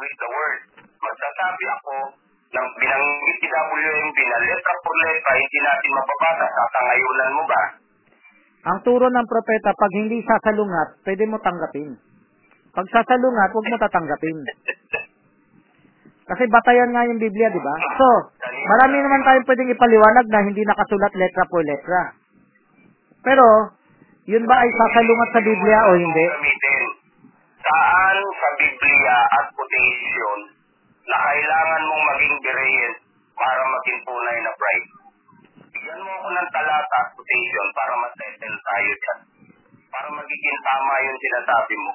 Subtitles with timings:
[0.00, 0.60] with the word.
[1.00, 1.96] Magsasabi ako
[2.50, 6.46] ng binanggit ni WMB na letra por letra, hindi natin mababasa.
[6.50, 7.62] Sasangayunan mo ba?
[8.60, 11.96] Ang turo ng propeta, pag hindi sasalungat, pwede mo tanggapin.
[12.76, 14.36] Pag sasalungat, huwag mo tatanggapin.
[16.30, 17.74] Kasi batayan nga yung Biblia, di ba?
[17.98, 18.06] So,
[18.70, 22.14] marami naman tayong pwedeng ipaliwanag na hindi nakasulat letra por letra.
[23.26, 23.46] Pero,
[24.30, 26.26] yun ba ay sasalungat sa Biblia o hindi?
[28.20, 30.38] Saan sa Biblia at quotation
[31.08, 32.92] na kailangan mong maging birayin
[33.32, 34.88] para maging tunay na bride?
[35.72, 39.18] Bigyan mo ako ng talata at quotation para masettle tayo dyan.
[39.88, 41.92] Para magiging tama yung sinasabi mo.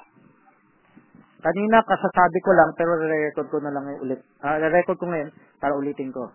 [1.46, 4.18] Kanina kasasabi ko lang pero re-record ko na lang ulit.
[4.42, 5.30] Ah, re-record ko ngayon
[5.62, 6.34] para ulitin ko.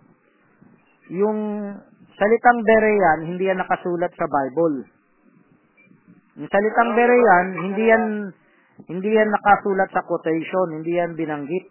[1.12, 1.40] Yung
[2.16, 4.88] salitang Berean, hindi yan nakasulat sa Bible.
[6.40, 8.04] Yung salitang Berean, hindi yan
[8.88, 11.66] hindi yan nakasulat sa quotation, hindi yan binanggit.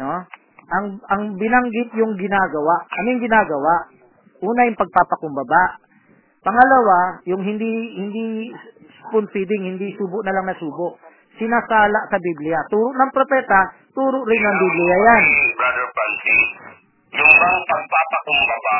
[0.00, 0.24] No?
[0.72, 2.74] Ang ang binanggit yung ginagawa.
[2.88, 3.74] Ano yung ginagawa?
[4.40, 5.82] Una yung pagpapakumbaba.
[6.42, 8.50] Pangalawa, yung hindi hindi
[8.98, 10.98] spoon feeding, hindi subo na lang na subo.
[11.38, 12.58] Sinasala sa Biblia.
[12.66, 15.24] Turo ng propeta, turo rin ng Biblia yan.
[15.54, 16.42] Brother Francis,
[17.14, 18.76] yung bang pagpapakumbaba,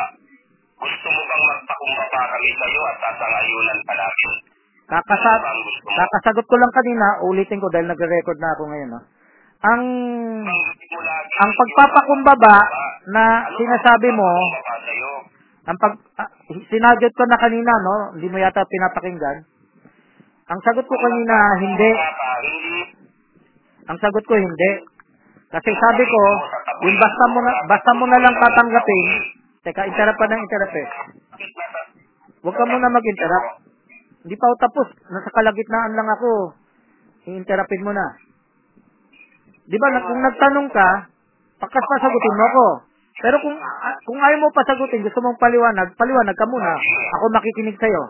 [0.81, 4.52] gusto mo bang magpakumbaba kami sa'yo at sasangayunan ka namin?
[4.83, 5.95] Kakasa bang gusto mo?
[5.95, 8.89] kakasagot ko lang kanina, ulitin ko dahil nagre-record na ako ngayon.
[8.91, 9.01] No?
[9.63, 9.83] Ang
[11.39, 12.55] ang pagpapakumbaba
[13.15, 14.27] na sinasabi mo,
[15.63, 16.29] ang pag ah,
[16.67, 17.95] sinagot ko na kanina, no?
[18.19, 19.47] Hindi mo yata pinapakinggan.
[20.51, 21.89] Ang sagot ko kanina, hindi
[23.87, 24.71] Ang sagot ko hindi.
[25.47, 26.21] Kasi sabi ko,
[26.83, 29.07] yung basta mo na, basta mo na lang tatanggapin,
[29.63, 30.87] teka, interrupt pa ng interrupt eh.
[32.43, 33.62] Huwag ka muna mag-interrupt.
[34.23, 34.87] Hindi pa ako tapos.
[35.11, 36.55] Nasa kalagitnaan lang ako.
[37.27, 38.07] I-interrupin mo na.
[39.63, 40.89] Di ba, kung nagtanong ka,
[41.59, 42.67] pakas pasagutin mo ako.
[43.23, 43.55] Pero kung
[44.09, 46.71] kung ayaw mo pasagutin, gusto mong paliwanag, paliwanag ka muna.
[47.19, 48.03] Ako makikinig sa'yo.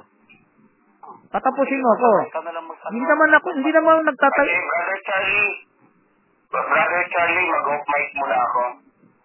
[1.33, 2.11] Patapusin mo ako.
[2.93, 4.45] Hindi naman ako, hindi naman ako nagtatag...
[4.45, 5.53] Okay, Brother Charlie.
[6.53, 8.63] Brother Charlie, mag-off mic muna ako.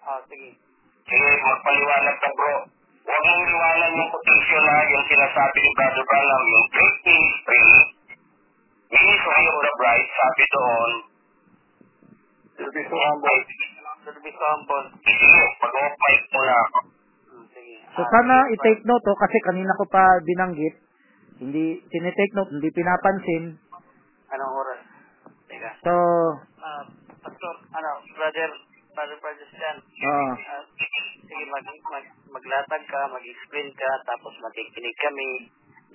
[0.08, 0.56] Ah, sige.
[1.04, 2.77] Sige, magpaliwanag ka bro.
[3.08, 7.64] Huwag mong liwanag yung quotation na yung sinasabi ni Brother Branham, yung great ministry,
[8.88, 10.90] ministry of the bride, sabi doon,
[12.58, 13.40] Should be so humble.
[14.02, 14.84] Should be so humble.
[14.98, 16.78] sige, mag-off mic muna ako.
[17.30, 17.46] Hmm.
[17.96, 20.74] So sana i-take note to kasi kanina ko pa binanggit,
[21.38, 23.56] hindi tinitake note, hindi pinapansin.
[24.28, 24.80] Anong oras?
[25.48, 25.70] Teka.
[25.80, 25.94] So,
[26.58, 26.84] Ah,
[27.24, 28.48] Pastor, ano, brother,
[28.92, 29.76] brother Francis yan.
[29.80, 30.28] oo.
[30.36, 35.30] Ah, sige, mag, mag, maglatag ka, mag-explain ka, tapos makikinig kami.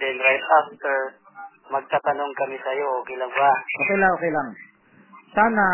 [0.02, 0.96] Then right after,
[1.70, 3.52] magtatanong kami sa'yo, okay lang ba?
[3.54, 4.48] okay lang, okay lang.
[5.34, 5.66] Sana,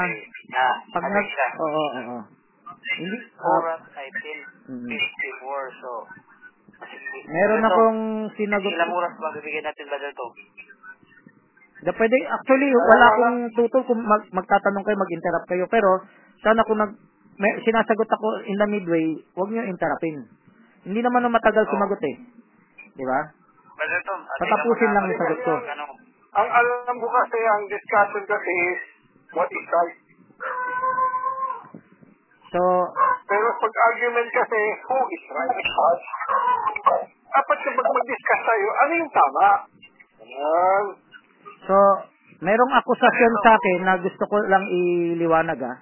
[0.49, 1.27] Ah, pag nag...
[1.27, 1.47] siya?
[1.59, 2.19] Oo, oo, oo.
[2.99, 4.85] Hindi, Oras, I think, Mm.
[4.85, 5.91] 54, so...
[7.27, 7.99] meron Ito, akong
[8.37, 8.71] sinagot.
[8.71, 10.27] Ilang oras ba bibigyan natin, brother, to?
[11.79, 15.65] Da, pwede, actually, wala akong tutol kung mag, magtatanong kayo, mag-interrupt kayo.
[15.71, 15.89] Pero,
[16.43, 16.91] sana kung nag,
[17.39, 19.05] may, sinasagot ako in the midway,
[19.35, 20.27] huwag niyo interrupin.
[20.87, 22.15] Hindi naman na matagal sumagot eh.
[22.95, 23.19] Di ba?
[23.79, 25.53] Brother Tom, at Patapusin lang yung sagot ko.
[25.55, 25.85] Ano,
[26.29, 28.81] Ang alam ko kasi, ang discussion kasi is,
[29.33, 29.97] what is right?
[32.49, 32.61] So,
[33.29, 35.53] Pero pag argument kasi, who is right?
[37.29, 39.47] Dapat kapag mag-discuss tayo, ano yung tama?
[40.19, 40.85] Ayan.
[41.63, 41.75] So,
[42.43, 45.77] merong akusasyon sa akin na gusto ko lang iliwanag ah.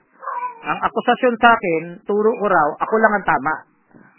[0.67, 3.53] Ang akusasyon sa akin, turo ko raw, ako lang ang tama.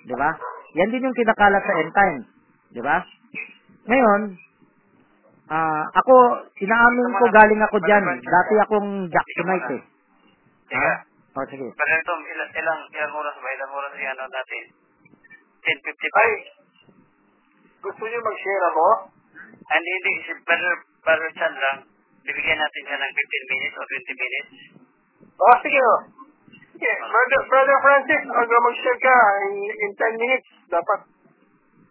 [0.08, 0.30] Di ba?
[0.78, 2.18] Yan din yung kinakalat sa end time.
[2.70, 3.02] Di ba?
[3.88, 4.20] Ngayon,
[5.50, 6.14] ah ako,
[6.60, 8.04] inaamin ko galing ako dyan.
[8.22, 9.82] Dati akong Jacksonite eh.
[10.78, 10.92] Ha?
[11.34, 11.66] O, sige.
[12.04, 13.48] Tom, ilang, ilang, ilang oras ba?
[13.56, 14.62] Ilang oras yung ano natin?
[15.64, 16.18] 10.55?
[16.18, 16.32] Ay,
[17.78, 18.86] gusto niyo mag-share ako?
[19.68, 20.74] And hindi, si Brother,
[21.04, 21.78] Brother Chan lang,
[22.26, 24.50] bibigyan natin siya ng 15 minutes o 20 minutes.
[25.38, 26.00] Oh, sige oh.
[26.78, 29.16] Sige, brother, brother Francis, pag mag-share ka
[29.50, 30.98] in, in 10 minutes, dapat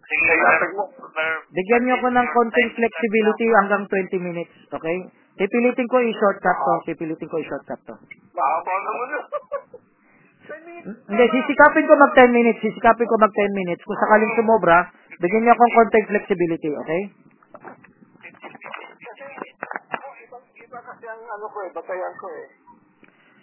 [0.07, 0.31] Sige.
[0.39, 0.72] Brother,
[1.51, 4.56] Bigyan niyo ako ng konting flexibility hanggang 20 minutes.
[4.72, 4.98] Okay?
[5.36, 6.74] Pipilitin ko i-shortcut to.
[6.88, 7.95] Pipilitin ko i-shortcut to.
[8.31, 9.07] mahaba naman.
[10.88, 12.63] Hindi, sisikapin ko mag 10 minutes.
[12.63, 13.84] Sisikapin ko mag 10 minutes.
[13.84, 14.88] Kung sakaling sumobra,
[15.19, 17.01] bigyan niyo akong konting flexibility, okay?
[20.63, 22.66] Iba kasi ang ano ko eh, batayan ko eh.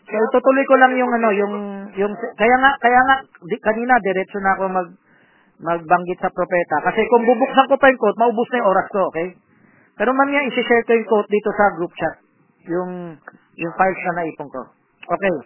[0.05, 1.55] So, itutuloy ko lang yung ano, yung,
[1.97, 4.89] yung, kaya nga, kaya nga, di, kanina, diretso na ako mag,
[5.65, 6.77] magbanggit sa propeta.
[6.85, 9.33] Kasi kung bubuksan ko pa yung quote, maubos na yung oras ko, okay?
[9.97, 12.21] Pero mamaya, isi-share ko yung quote dito sa group chat.
[12.69, 13.17] Yung,
[13.57, 14.63] yung files na naipon ko.
[15.05, 15.37] Okay.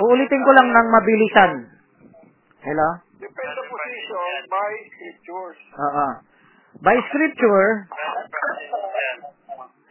[0.00, 1.52] Uulitin ko lang ng mabilisan.
[2.62, 2.88] Hello?
[3.22, 5.58] defend the position by scriptures.
[5.78, 6.06] Oo.
[6.82, 7.86] By scripture,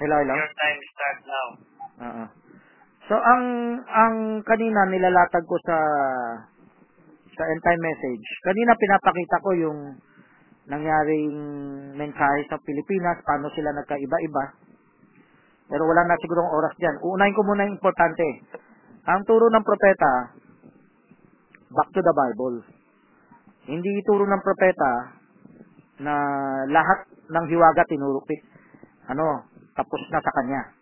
[0.02, 0.34] hello, hello.
[0.36, 1.48] your time start now.
[2.02, 2.24] Oo.
[3.12, 3.44] So ang
[3.92, 4.16] ang
[4.48, 5.78] kanina nilalatag ko sa
[7.36, 8.24] sa end time message.
[8.40, 9.80] Kanina pinapakita ko yung
[10.72, 11.36] nangyaring
[12.00, 14.44] mensahe sa Pilipinas, paano sila nagkaiba-iba.
[15.68, 17.04] Pero wala na sigurong oras diyan.
[17.04, 18.48] Uunahin ko muna yung importante.
[19.04, 20.12] Ang turo ng propeta,
[21.68, 22.64] back to the Bible.
[23.68, 24.92] Hindi turo ng propeta
[26.00, 26.16] na
[26.64, 28.40] lahat ng hiwaga tinurupit.
[29.12, 30.80] Ano, tapos na sa kanya.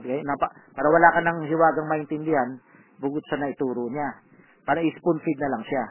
[0.00, 0.18] Okay?
[0.26, 2.58] Napa, para wala ka ng hiwagang maintindihan,
[2.98, 4.18] bugod sa naituro niya.
[4.64, 5.84] Para i-spoon feed na lang siya.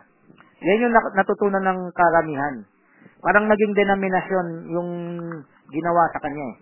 [0.64, 2.56] Yan yung nat- natutunan ng karamihan.
[3.24, 4.90] Parang naging denominasyon yung
[5.72, 6.58] ginawa sa kanya eh.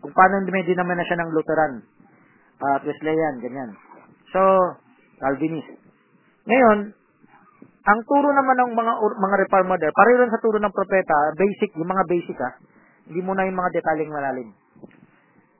[0.00, 1.74] Kung paano may denominasyon ng Lutheran,
[2.64, 3.70] at Wesleyan, ganyan.
[4.30, 4.40] So,
[5.20, 5.68] Calvinist.
[6.44, 6.92] Ngayon,
[7.84, 11.90] ang turo naman ng mga mga reformer, pareho rin sa turo ng propeta, basic, yung
[11.90, 12.56] mga basic ha,
[13.04, 14.48] hindi muna yung mga detalyeng malalim.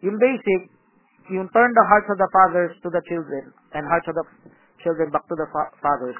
[0.04, 0.72] Yung basic,
[1.32, 4.26] yung turn the hearts of the fathers to the children and hearts of the
[4.84, 6.18] children back to the fa- fathers.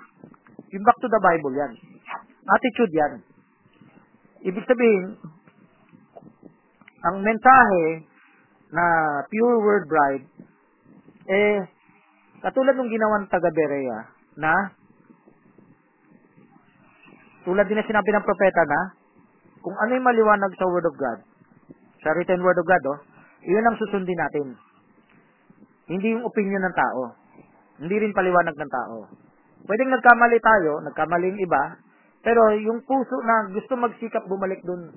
[0.73, 1.73] Yung back to the Bible yan.
[2.49, 3.13] Attitude yan.
[4.49, 5.21] Ibig sabihin,
[7.05, 8.09] ang mensahe
[8.73, 8.85] na
[9.29, 10.25] pure word bride,
[11.29, 11.69] eh,
[12.41, 14.09] katulad ng ginawan taga Berea,
[14.41, 14.73] na,
[17.45, 18.81] tulad din na sinabi ng propeta na,
[19.61, 21.19] kung ano yung maliwanag sa word of God,
[22.01, 23.01] sa written word of God, oh,
[23.45, 24.57] yun ang susundin natin.
[25.85, 27.01] Hindi yung opinion ng tao.
[27.81, 28.97] Hindi rin paliwanag ng tao.
[29.65, 31.63] Pwedeng nagkamali tayo, nagkamali yung iba,
[32.25, 34.93] pero yung puso na gusto magsikap bumalik dun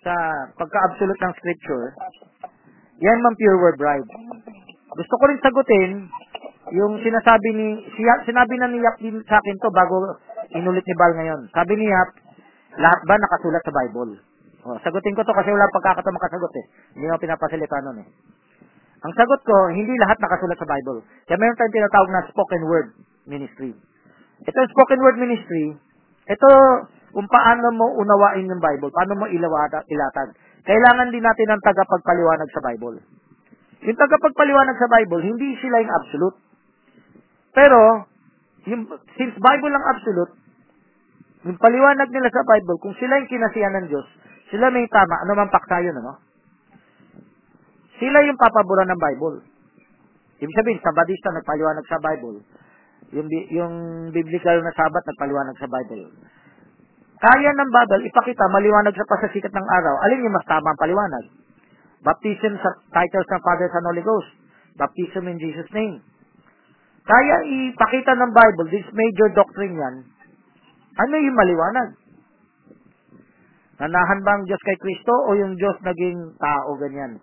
[0.00, 0.14] sa
[0.56, 1.84] pagka-absolute ng scripture,
[3.00, 4.08] yan man pure word bride.
[4.96, 5.92] Gusto ko rin sagutin
[6.72, 10.18] yung sinasabi ni, siya, sinabi na ni Yap din sa akin to bago
[10.56, 11.40] inulit ni Bal ngayon.
[11.52, 12.10] Sabi ni Yap,
[12.80, 14.18] lahat ba nakasulat sa Bible?
[14.66, 16.66] O, sagutin ko to kasi wala pagkakataon makasagot eh.
[16.98, 18.08] Hindi ako pinapasalita nun eh.
[19.06, 21.06] Ang sagot ko, hindi lahat nakasulat sa Bible.
[21.30, 22.88] Kaya mayroon tayong tinatawag na spoken word
[23.30, 23.70] ministry.
[24.42, 25.78] Ito spoken word ministry,
[26.26, 26.50] ito
[27.14, 30.34] kung paano mo unawain yung Bible, paano mo ilawata, ilatag.
[30.66, 32.98] Kailangan din natin ng tagapagpaliwanag sa Bible.
[33.86, 36.36] Yung tagapagpaliwanag sa Bible, hindi sila yung absolute.
[37.54, 37.80] Pero,
[38.66, 38.82] yung,
[39.14, 40.32] since Bible ang absolute,
[41.46, 44.06] yung paliwanag nila sa Bible, kung sila yung kinasiyan ng Diyos,
[44.50, 46.25] sila may tama, ano man paksa yun, ano?
[47.96, 49.36] Sila yung papaboran ng Bible.
[50.36, 52.44] Ibig sabihin, Sabadista nagpaliwanag sa Bible.
[53.16, 53.74] Yung, yung
[54.12, 56.12] biblical na Sabat nagpaliwanag sa Bible.
[57.16, 59.94] Kaya ng Bible, ipakita, maliwanag sa pasasikat ng araw.
[60.04, 61.24] Alin yung mas tama ang paliwanag?
[62.04, 64.30] Baptism sa titles ng Father, Son, Holy Ghost.
[64.76, 66.04] Baptism in Jesus' name.
[67.06, 67.36] Kaya
[67.72, 69.96] ipakita ng Bible, this major doctrine yan,
[70.96, 71.88] ano yung maliwanag?
[73.76, 77.20] Nanahan ba ang Diyos kay Kristo o yung Diyos naging tao ganyan?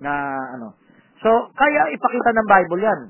[0.00, 0.12] Na
[0.56, 0.74] ano.
[1.20, 3.00] So, kaya ipakita ng Bible yan.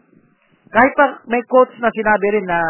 [0.70, 2.60] Kahit pa may quotes na sinabi rin na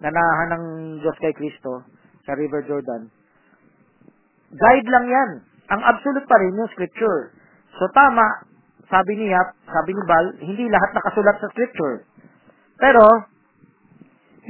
[0.00, 0.64] nanahan ng
[1.00, 1.84] Diyos kay Kristo
[2.24, 3.08] sa River Jordan,
[4.52, 5.30] guide lang yan.
[5.72, 7.32] Ang absolute pa rin yung scripture.
[7.80, 8.24] So, tama,
[8.92, 12.04] sabi ni Yap, sabi ni Bal, hindi lahat nakasulat sa scripture.
[12.76, 13.04] Pero,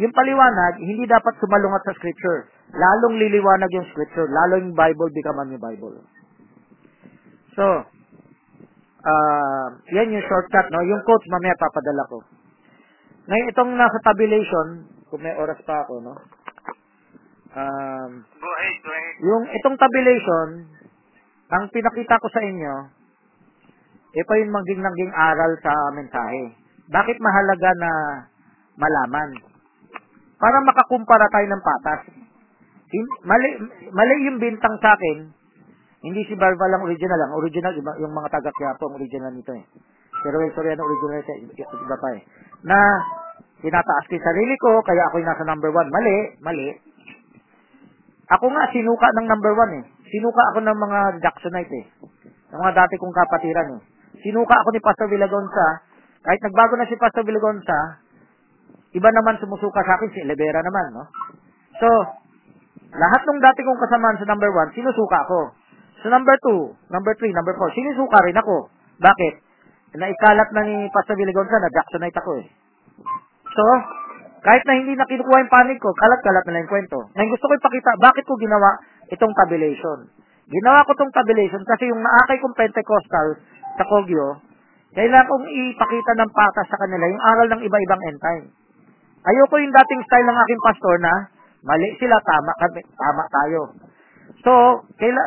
[0.02, 2.50] yung paliwanag, hindi dapat sumalungat sa scripture.
[2.72, 4.26] Lalong liliwanag yung scripture.
[4.26, 6.00] Lalo yung Bible become a new Bible.
[7.52, 7.86] So,
[9.02, 10.80] ah yan yung shortcut, no?
[10.86, 12.18] Yung quotes mamaya papadala ko.
[13.22, 14.66] Ngayon, itong nasa tabulation,
[15.06, 16.14] kung may oras pa ako, no?
[17.52, 19.14] Um, Go ahead, go ahead.
[19.22, 20.48] yung itong tabulation,
[21.52, 22.74] ang pinakita ko sa inyo,
[24.12, 26.56] ito yung maging naging aral sa mensahe.
[26.88, 27.92] Bakit mahalaga na
[28.76, 29.30] malaman?
[30.36, 32.00] Para makakumpara tayo ng patas.
[33.24, 33.48] Mali,
[33.88, 35.32] mali yung bintang sa akin,
[36.02, 37.30] hindi si Barba lang original lang.
[37.30, 39.62] Original, iba, yung mga taga Quiapo ang original nito eh.
[40.26, 42.22] Pero Will Soriano original ito, iba, pa eh.
[42.66, 42.78] Na,
[43.62, 45.86] tinataas ko sarili ko, kaya ako yung nasa number one.
[45.94, 46.68] Mali, mali.
[48.34, 49.84] Ako nga, sinuka ng number one eh.
[50.10, 51.86] Sinuka ako ng mga Jacksonite eh.
[52.50, 53.82] Ng mga dati kong kapatiran eh.
[54.26, 55.86] Sinuka ako ni Pastor Villagonza.
[56.26, 58.02] Kahit nagbago na si Pastor Villagonza,
[58.90, 61.04] iba naman sumusuka sa akin, si Elevera naman, no?
[61.78, 61.88] So,
[62.90, 65.61] lahat ng dati kong kasamaan sa number one, sinusuka ako.
[66.02, 68.68] Sa number two, number three, number four, sinusuka rin ako.
[68.98, 69.34] Bakit?
[69.96, 72.46] Naikalat na ni Pastor Villagonza na Jacksonite ako eh.
[73.52, 73.64] So,
[74.42, 76.98] kahit na hindi na yung panig ko, kalat-kalat na lang yung kwento.
[77.14, 78.80] Ngayon gusto ko ipakita, bakit ko ginawa
[79.12, 80.08] itong tabulation.
[80.50, 83.38] Ginawa ko itong tabulation kasi yung naakay kong Pentecostal
[83.78, 84.42] sa Kogyo,
[84.92, 88.44] Kailangan kong ipakita ng patas sa kanila yung aral ng iba-ibang end time.
[89.24, 91.12] Ayoko yung dating style ng aking pastor na
[91.64, 93.60] mali sila, tama kami, tama tayo.
[94.44, 94.52] So,
[95.00, 95.24] kaila,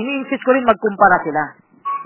[0.00, 1.42] ini-insist ko rin magkumpara sila.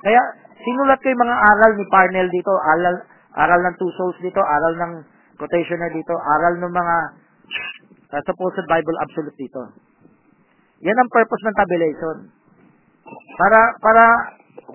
[0.02, 0.22] Kaya,
[0.60, 2.96] sinulat ko yung mga aral ni Parnell dito, aral,
[3.38, 4.92] aral ng two souls dito, aral ng
[5.38, 6.96] quotationer dito, aral ng mga
[8.14, 9.62] uh, supposed Bible absolute dito.
[10.84, 12.16] Yan ang purpose ng tabulation.
[13.40, 14.04] Para, para,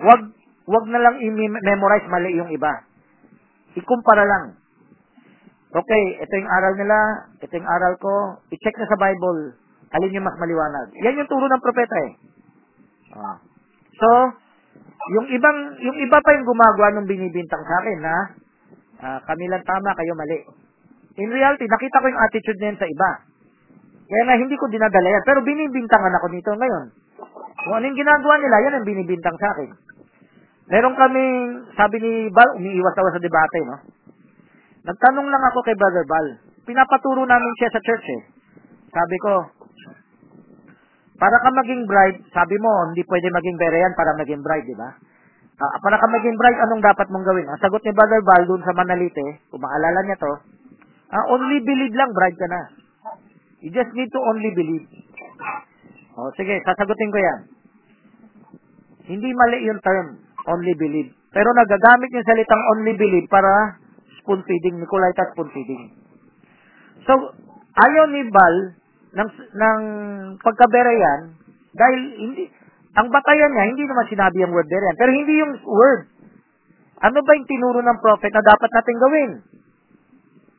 [0.02, 0.20] wag,
[0.66, 2.82] wag na lang i-memorize mali yung iba.
[3.78, 4.44] Ikumpara lang.
[5.70, 6.98] Okay, ito yung aral nila,
[7.38, 9.54] ito yung aral ko, i-check na sa Bible,
[9.94, 10.90] alin yung mas maliwanag.
[10.98, 12.29] Yan yung turo ng propeta eh.
[13.14, 13.36] Ah.
[13.96, 14.08] So,
[15.16, 18.16] yung ibang, yung iba pa yung gumagawa nung binibintang sa akin na
[19.00, 20.44] ah, kami lang tama, kayo mali.
[21.18, 23.10] In reality, nakita ko yung attitude na sa iba.
[24.10, 25.24] Kaya nga hindi ko dinadala yan.
[25.26, 26.84] Pero binibintangan ako nito ngayon.
[27.60, 29.70] Kung ano yung ginagawa nila, yan ang binibintang sa akin.
[30.70, 33.76] Meron kaming, sabi ni Bal, umiiwas daw sa debate, no?
[34.86, 36.26] Nagtanong lang ako kay Brother Bal.
[36.64, 38.22] Pinapaturo namin siya sa church eh.
[38.90, 39.32] Sabi ko,
[41.20, 44.88] para ka maging bride, sabi mo, hindi pwede maging berean para maging bride, di ba?
[45.60, 47.44] Ah, para ka maging bride, anong dapat mong gawin?
[47.44, 50.32] Ang sagot ni Brother Bal dun sa Manalite, kung maalala niya to,
[51.12, 52.60] ah, only believe lang, bride ka na.
[53.60, 54.88] You just need to only believe.
[56.16, 57.40] O, sige, sasagutin ko yan.
[59.04, 61.12] Hindi mali yung term, only believe.
[61.36, 63.76] Pero nagagamit yung salitang only believe para
[64.24, 65.92] spoon feeding, Nicolaita spoon feeding.
[67.04, 67.36] So,
[67.76, 68.79] ayaw ni Bal
[69.10, 69.80] ng, ng
[70.38, 71.20] pagkabereyan
[71.74, 72.50] dahil hindi,
[72.94, 76.02] ang batayan niya, hindi naman sinabi ang word bereyan, pero hindi yung word.
[77.00, 79.30] Ano ba yung tinuro ng prophet na dapat natin gawin?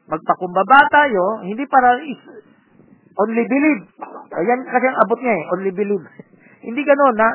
[0.09, 2.21] Magpakumbaba tayo, hindi para is,
[3.19, 3.83] only believe.
[4.31, 6.05] Ayan kasi ang abot niya eh, only believe.
[6.67, 7.29] hindi ganoon na,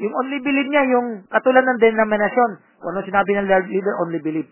[0.00, 4.50] yung only believe niya, yung katulad ng denomination, kung ano sinabi ng leader, only believe.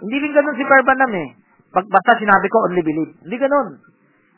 [0.00, 1.28] Hindi rin ganun si Barbanam eh.
[1.72, 3.12] Pag basta sinabi ko, only believe.
[3.24, 3.80] Hindi ganun.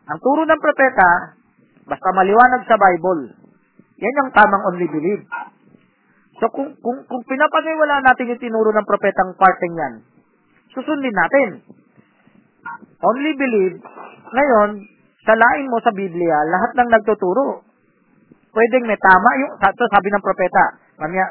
[0.04, 1.40] Ang turo ng propeta,
[1.88, 3.32] basta maliwanag sa Bible,
[3.96, 5.24] yan yung tamang only believe.
[6.42, 9.94] So kung, kung, kung pinapaniwala natin yung tinuro ng propetang parting yan,
[10.74, 11.48] susundin natin.
[13.00, 13.76] Only believe,
[14.34, 14.70] ngayon,
[15.24, 17.64] salain mo sa Biblia, lahat ng nagtuturo.
[18.54, 20.64] Pwedeng may tama yung, ito sabi ng propeta,
[21.00, 21.26] mamaya,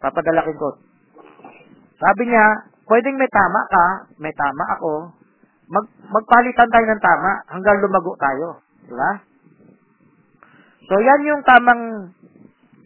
[0.00, 0.70] papadalakin ko.
[1.98, 2.44] Sabi niya,
[2.88, 3.86] pwedeng may tama ka,
[4.20, 4.92] may tama ako,
[5.68, 8.48] mag, magpalitan tayo ng tama hanggang lumago tayo.
[8.84, 9.12] Di ba?
[10.84, 12.12] So, yan yung tamang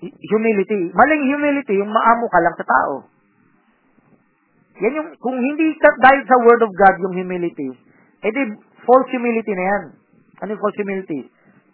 [0.02, 0.94] humility.
[0.94, 2.94] Maling humility, yung maamo ka lang sa tao.
[4.78, 7.74] Yan yung, kung hindi ka, dahil sa word of God yung humility,
[8.22, 8.42] edi
[8.86, 9.82] false humility na yan.
[10.38, 11.26] Ano yung false humility?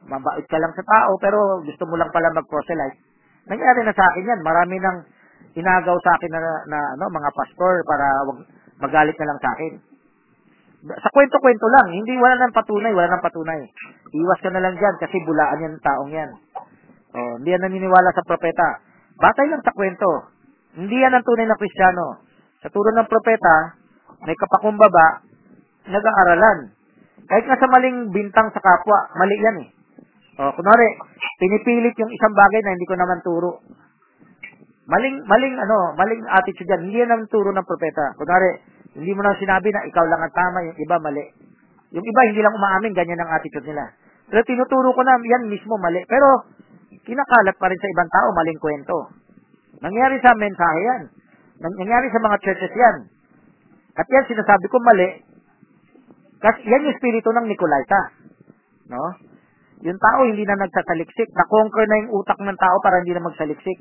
[0.09, 3.01] Mabait ka lang sa tao, pero gusto mo lang pala mag-proselyte.
[3.45, 4.41] Nangyari na sa akin yan.
[4.41, 5.05] Marami nang
[5.53, 8.39] inagaw sa akin na, na ano, mga pastor para wag,
[8.81, 9.73] magalit na lang sa akin.
[10.85, 13.61] Sa kwento-kwento lang, hindi wala nang patunay, wala nang patunay.
[14.13, 16.31] Iwas ka na lang diyan kasi bulaan yan ng taong yan.
[17.17, 18.85] Oh, hindi yan naniniwala sa propeta.
[19.17, 20.29] Batay lang sa kwento.
[20.77, 22.21] Hindi yan ang tunay na Kristiyano.
[22.61, 23.81] Sa turo ng propeta,
[24.29, 25.25] may kapakumbaba,
[25.89, 26.77] nag-aaralan.
[27.33, 29.69] Kahit nga sa maling bintang sa kapwa, mali yan eh.
[30.37, 31.01] Oh, kunwari,
[31.41, 33.65] pinipilit yung isang bagay na hindi ko naman turo.
[34.85, 36.83] Maling, maling, ano, maling attitude yan.
[36.85, 38.13] Hindi yan ang turo ng propeta.
[38.21, 41.25] Kunwari, hindi mo na sinabi na ikaw lang ang tama, yung iba mali.
[41.95, 43.91] Yung iba hindi lang umaamin, ganyan ang attitude nila.
[44.31, 46.03] Pero tinuturo ko na, yan mismo mali.
[46.07, 46.49] Pero,
[47.03, 48.97] kinakalat pa rin sa ibang tao, maling kwento.
[49.83, 51.03] Nangyari sa mensahe yan.
[51.61, 52.97] Nangyari sa mga churches yan.
[53.99, 55.09] At yan, sinasabi ko mali.
[56.39, 58.01] Kasi yan yung spirito ng Nicolaita.
[58.91, 59.17] No?
[59.85, 61.35] Yung tao hindi na nagsasaliksik.
[61.35, 63.79] Na-conquer na yung utak ng tao para hindi na magsaliksik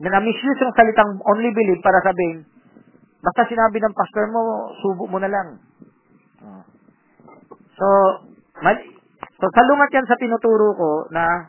[0.00, 2.48] na na-misuse yung salitang only believe para sabihin,
[3.20, 5.48] basta sinabi ng pastor mo, subo mo na lang.
[7.80, 7.86] So,
[8.60, 8.84] mali,
[9.40, 11.48] so salungat yan sa tinuturo ko na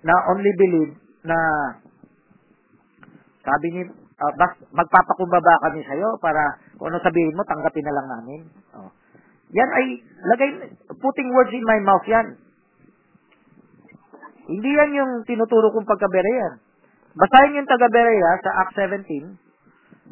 [0.00, 1.36] na only believe na
[3.46, 8.06] sabi ni uh, bas, magpapakumbaba kami sa'yo para kung ano sabihin mo, tanggapin na lang
[8.08, 8.40] namin.
[8.76, 8.90] Oh.
[9.50, 9.86] Yan ay,
[10.30, 10.50] lagay,
[11.00, 12.36] putting words in my mouth yan.
[14.50, 16.54] Hindi yan yung tinuturo kong pagkabere yan.
[17.14, 19.49] Basahin yung taga Berea sa Act 17,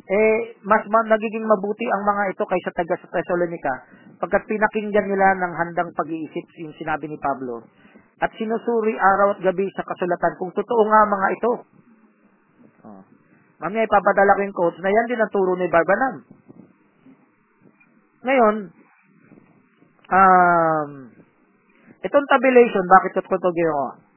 [0.09, 3.75] eh, mas ma- nagiging mabuti ang mga ito kaysa taga sa Thessalonica
[4.17, 7.61] pagkat pinakinggan nila ng handang pag-iisip yung sinabi ni Pablo
[8.19, 11.53] at sinusuri araw at gabi sa kasulatan kung totoo nga mga ito.
[12.89, 13.03] Oh.
[13.61, 16.25] Mamaya ipapadala ko yung quotes na yan din ang turo ni Barbanam.
[18.25, 18.57] Ngayon,
[20.09, 20.91] um,
[22.03, 24.08] itong tabulation, bakit ko ito ginawa?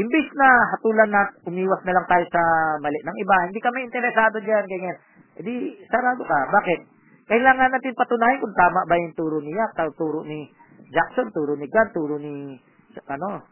[0.00, 2.42] Imbis na hatulan na umiwas na lang tayo sa
[2.80, 4.96] mali ng iba, hindi kami interesado diyan ganyan.
[5.36, 6.40] Edi sarado ka.
[6.48, 6.80] Bakit?
[7.28, 10.48] Kailangan natin patunayan kung tama ba yung turo niya, turo ni
[10.88, 12.56] Jackson, turo ni God, turo ni
[13.06, 13.44] ano,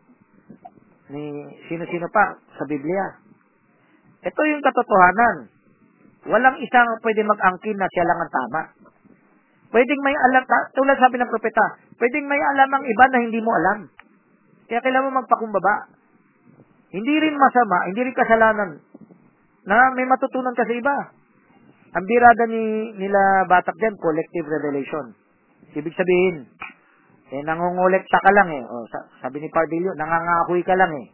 [1.13, 3.05] ni sino-sino pa sa Biblia.
[4.25, 5.37] Ito yung katotohanan.
[6.29, 8.63] Walang isang pwede mag-angkin na siya lang ang tama.
[9.69, 13.53] Pwedeng may alam, tulad sabi ng propeta, pwedeng may alam ang iba na hindi mo
[13.53, 13.79] alam.
[14.67, 15.98] Kaya kailangan mo magpakumbaba.
[16.89, 18.71] Hindi rin masama, hindi rin kasalanan
[19.69, 20.97] na may matutunan ka sa iba.
[21.93, 25.13] Ang birada ni nila batak dyan, collective revelation.
[25.77, 26.49] Ibig sabihin,
[27.29, 28.65] eh, nangungulekta ka lang eh.
[28.65, 28.89] O,
[29.21, 31.07] sabi ni Pardillo, nangangakoy ka lang eh.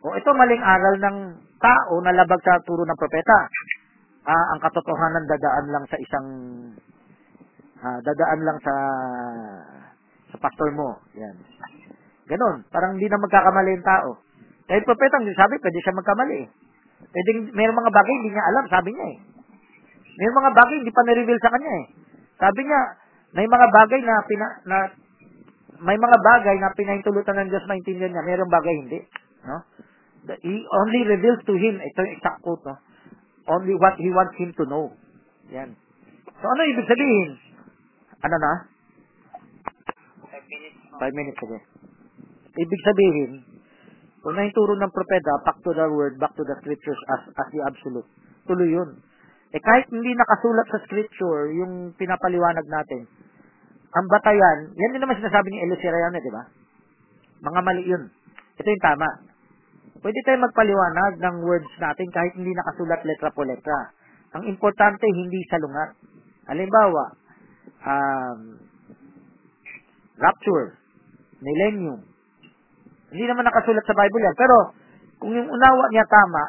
[0.00, 1.18] O, ito maling aral ng
[1.60, 3.38] tao na labag sa turo ng propeta.
[4.24, 6.26] Ah, ang katotohanan dadaan lang sa isang
[7.82, 8.74] ah, dadaan lang sa
[10.32, 10.96] sa pastor mo.
[11.18, 11.36] Yan.
[12.26, 12.64] Ganon.
[12.72, 14.08] Parang hindi na magkakamali yung tao.
[14.70, 16.48] Kahit propeta, ang sabi, pwede siya magkamali eh.
[17.02, 19.18] Pwede, mayroong mga bagay hindi niya alam, sabi niya eh.
[20.12, 21.86] May mga bagay hindi pa na-reveal sa kanya eh.
[22.38, 22.80] Sabi niya,
[23.32, 24.76] may mga bagay na, pina, na
[25.82, 29.00] may mga bagay na pinahintulutan ng Diyos maintindihan niya, mayroong bagay hindi.
[29.48, 29.58] No?
[30.46, 32.78] He only reveals to him, ito yung exact quote, no?
[33.50, 34.94] only what he wants him to know.
[35.50, 35.74] Yan.
[36.38, 37.30] So, ano ibig sabihin?
[38.22, 38.52] Ano na?
[40.30, 40.78] Five minutes.
[40.94, 41.58] Five minutes, sige.
[42.52, 43.30] Ibig sabihin,
[44.22, 47.60] kung naituro ng propeta, back to the word, back to the scriptures as, as the
[47.66, 48.06] absolute.
[48.46, 48.90] Tuloy yun.
[49.50, 53.04] Eh kahit hindi nakasulat sa scripture, yung pinapaliwanag natin,
[53.92, 56.42] ang batayan, yan din naman sinasabi ni Elisirayane, di ba?
[57.44, 58.08] Mga mali yun.
[58.56, 59.08] Ito yung tama.
[60.00, 63.92] Pwede tayo magpaliwanag ng words natin kahit hindi nakasulat letra po letra.
[64.38, 65.98] Ang importante, hindi salungat.
[66.48, 67.04] Halimbawa,
[67.84, 68.38] um,
[70.16, 70.78] rapture,
[71.42, 72.11] millennium.
[73.12, 74.36] Hindi naman nakasulat sa Bible yan.
[74.40, 74.56] Pero,
[75.20, 76.42] kung yung unawa niya tama,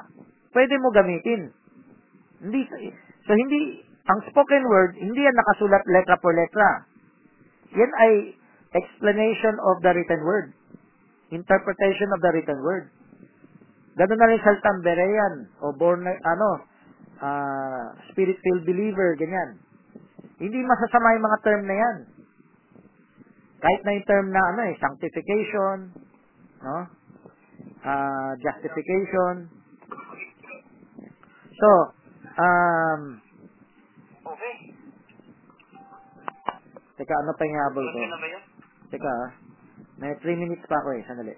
[0.56, 1.52] pwede mo gamitin.
[2.40, 2.64] Hindi,
[3.28, 6.88] so hindi, ang spoken word, hindi yan nakasulat letra por letra.
[7.76, 8.14] Yan ay
[8.74, 10.48] explanation of the written word.
[11.36, 12.88] Interpretation of the written word.
[13.94, 16.50] Ganun na rin salitang Berean o born, ano,
[17.22, 19.62] uh, spirit-filled believer, ganyan.
[20.42, 21.98] Hindi masasama yung mga term na yan.
[23.62, 25.78] Kahit na yung term na, ano eh, sanctification,
[26.64, 26.78] no?
[27.84, 29.52] Uh, justification.
[31.60, 31.70] So,
[32.40, 33.02] um,
[34.24, 34.54] Okay.
[36.96, 37.98] teka, ano pa yung habol ko?
[38.96, 39.30] Teka, ah.
[40.00, 41.36] may 3 minutes pa ako eh, sandali.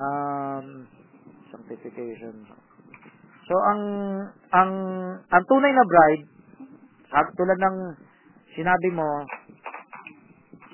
[0.00, 0.88] Um,
[1.52, 2.48] sanctification.
[3.46, 3.82] So, ang,
[4.50, 4.72] ang,
[5.30, 6.24] ang tunay na bride,
[7.14, 7.76] at tulad ng
[8.58, 9.24] sinabi mo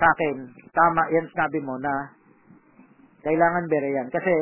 [0.01, 0.37] sa akin,
[0.73, 1.93] tama yan sinabi mo na
[3.23, 4.09] kailangan bere yan.
[4.11, 4.35] Kasi,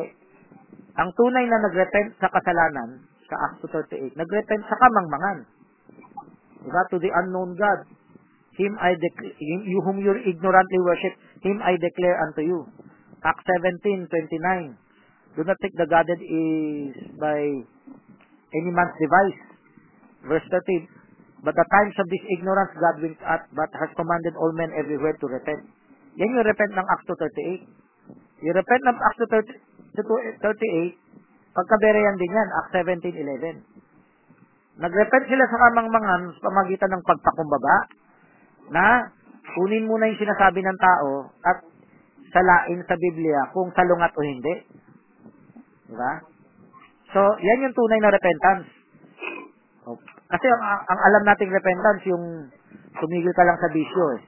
[0.97, 5.39] ang tunay na nagrepent sa kasalanan, sa Acts 2.38, nagrepent sa kamangmangan.
[6.67, 6.83] Diba?
[6.93, 7.87] To the unknown God.
[8.59, 12.69] Him I declare, you whom you ignorantly worship, Him I declare unto you.
[13.25, 14.11] Acts 17.29
[15.39, 17.41] Do not take the God is by
[18.53, 19.41] any man's device.
[20.27, 21.01] Verse 13
[21.41, 25.17] But the times of this ignorance God winked at, but has commanded all men everywhere
[25.17, 25.65] to repent.
[26.21, 27.80] Yan yung repent ng Acts 2.38.
[28.41, 30.97] Yung repent ng Acts 2.38,
[31.53, 33.81] pagkabereyan din yan, Acts 17.11.
[34.81, 37.77] Nagrepent sila sa kamangmangan sa pamagitan ng pagpakumbaba
[38.73, 39.13] na
[39.53, 41.61] kunin muna yung sinasabi ng tao at
[42.33, 44.55] salain sa Biblia kung salungat o hindi.
[45.91, 46.13] Diba?
[47.11, 48.67] So, yan yung tunay na repentance.
[49.85, 49.99] O,
[50.31, 52.49] Kasi ang, ang alam nating repentance, yung
[53.03, 54.23] tumigil ka lang sa bisyo eh.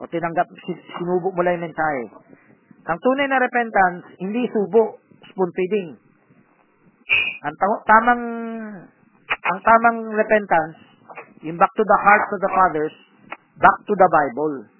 [0.00, 2.04] O tinanggap, si- sinubo mo lang yung mensahe.
[2.86, 5.98] Ang tunay na repentance, hindi subo, spoon feeding.
[7.42, 8.22] Ang ta- tamang,
[9.26, 10.78] ang tamang repentance,
[11.42, 12.94] yung back to the heart of the fathers,
[13.58, 14.70] back to the Bible.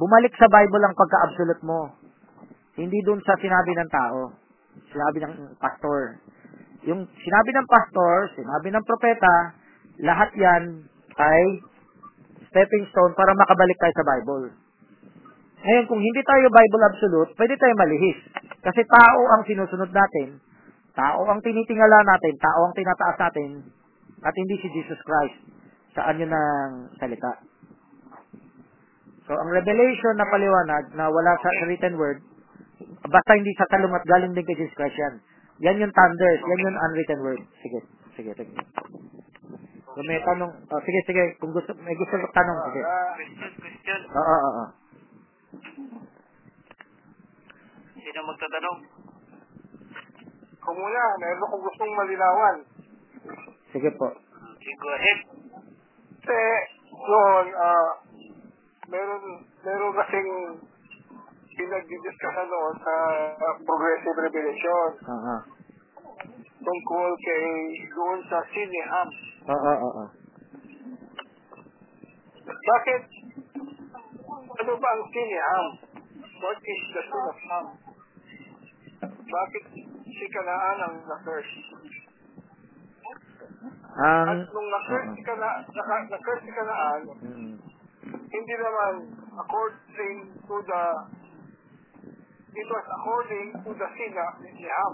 [0.00, 1.92] Bumalik sa Bible ang pagka-absolute mo.
[2.80, 4.32] Hindi dun sa sinabi ng tao.
[4.90, 6.18] Sinabi ng pastor.
[6.88, 9.54] Yung sinabi ng pastor, sinabi ng propeta,
[10.00, 11.62] lahat yan ay
[12.50, 14.63] stepping stone para makabalik tayo sa Bible.
[15.64, 18.18] Ngayon, kung hindi tayo Bible absolute, pwede tayo malihis.
[18.60, 20.36] Kasi tao ang sinusunod natin,
[20.92, 23.50] tao ang tinitingala natin, tao ang tinataas natin,
[24.20, 25.36] at hindi si Jesus Christ
[25.96, 27.32] sa anyo ng salita.
[29.24, 32.20] So, ang revelation na paliwanag na wala sa written word,
[33.08, 35.14] basta hindi sa talungat galing din kay Jesus Christ yan.
[35.64, 37.40] Yan yung thunders, yan yung unwritten word.
[37.64, 37.80] Sige,
[38.20, 38.52] sige, sige.
[39.96, 42.80] Kung may tanong, oh, sige, sige, kung gusto, may gusto tanong, sige.
[42.84, 44.00] Question, question.
[44.12, 44.83] Oo, oo, oo.
[48.14, 48.78] Sino magtatanong?
[50.62, 52.56] Kung muna, meron akong gustong malinawan.
[53.74, 54.06] Sige po.
[54.54, 55.18] Okay, go ahead.
[56.22, 56.38] Kasi
[56.94, 57.90] noon, ah,
[58.86, 59.22] meron,
[59.66, 60.30] meron kasing
[61.58, 62.94] pinag-discuss noon sa
[63.66, 65.36] progressive revelation Oo.
[66.62, 67.44] tungkol kay
[67.90, 69.08] doon sa Siniham.
[69.50, 70.04] Oo, oo, oo.
[72.46, 73.02] Bakit?
[74.54, 75.66] Ano ba ang Siniham?
[76.38, 77.83] What is the son of Ham?
[79.12, 79.64] Bakit
[80.04, 81.54] si Kanaan ang na-curse?
[83.94, 84.28] Ang...
[84.28, 87.54] At nung na-curse si Kanaan, naka- na-curse si Kanaan, Mm.
[88.04, 88.94] hindi naman
[89.34, 90.82] according to the
[92.54, 94.12] it was according to the sin
[94.44, 94.92] ni Ham.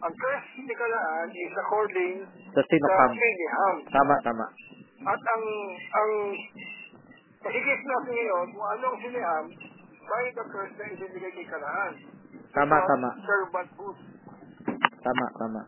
[0.00, 3.10] Ang curse ni Kanaan is according Ham?
[3.12, 3.76] sin ni Ham.
[3.90, 4.46] Tama, tama.
[5.04, 5.44] At ang
[5.92, 6.10] ang
[7.44, 9.46] higit natin ngayon kung anong sin ni Ham
[10.04, 11.92] by the curse na ibibigay kay Kanaan.
[12.54, 13.10] Tama, was tama.
[13.26, 13.98] Servanthood.
[15.02, 15.62] Tama, tama.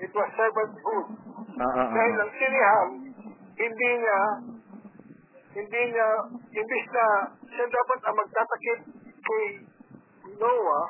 [0.00, 1.06] It was servanthood.
[1.54, 2.22] Oo, oo, Dahil oo.
[2.24, 2.88] ang si ni Ham,
[3.54, 4.20] hindi niya
[5.54, 6.08] hindi niya,
[6.50, 7.06] imbis na
[7.46, 8.78] siya dapat ang magtatakip
[9.22, 9.46] kay
[10.34, 10.86] Noah,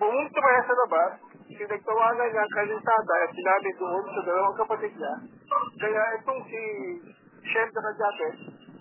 [0.00, 1.12] pumunta pa siya sa labas,
[1.60, 5.14] pinagtawanan niya ang tatay at sinabi doon sa dalawang kapatid niya,
[5.76, 6.62] kaya itong si
[7.52, 8.36] Shem at Japet,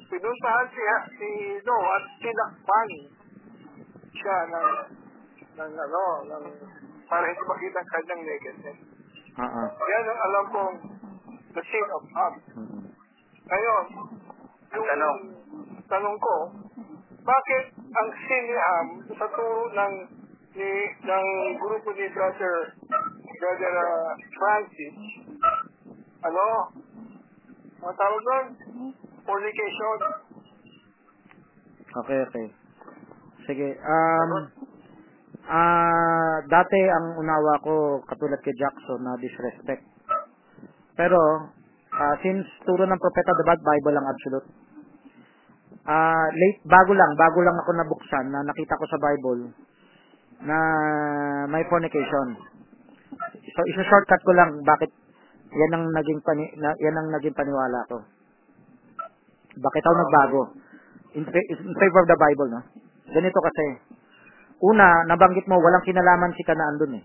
[0.08, 1.30] pinuntahan siya si
[1.67, 2.89] Noah at tinakpan
[4.19, 4.69] siya ng,
[5.55, 6.43] ng ano, ng,
[7.08, 8.79] para hindi makita ang kanyang nakedness.
[9.39, 9.63] Oo.
[9.71, 10.75] Yan ang alam kong
[11.55, 12.34] the sin of Ham.
[12.53, 12.82] Mm.
[13.49, 13.86] Ngayon,
[14.75, 15.19] yung tanong.
[15.89, 16.36] tanong ko,
[17.25, 19.93] bakit ang sin ni Ham sa turo ng
[20.60, 20.71] ni
[21.05, 21.27] ng
[21.62, 22.73] grupo ni Brother
[23.39, 24.95] Brother uh, Francis,
[26.25, 26.45] ano,
[27.79, 28.45] ang tawag doon?
[29.23, 29.97] Fornication.
[31.89, 32.47] Okay, okay.
[33.49, 34.31] Sige, um,
[35.49, 39.81] ah, dati ang unawa ko, katulad kay Jackson, na disrespect.
[40.93, 41.17] Pero,
[41.97, 44.47] ah, since turo ng propeta, the bad Bible ang absolute.
[45.89, 49.49] Ah, late, bago lang, bago lang ako nabuksan, na nakita ko sa Bible,
[50.45, 50.57] na
[51.49, 52.38] may fornication.
[53.33, 54.93] So, isa-shortcut ko lang, bakit
[55.49, 57.97] yan ang naging pani, na, yan ang naging paniwala ko.
[59.57, 60.41] Bakit ako nagbago?
[61.17, 62.78] In, in favor of the Bible, no?
[63.13, 63.65] Ganito kasi.
[64.60, 67.04] Una, nabanggit mo, walang kinalaman si Kanaan dun eh.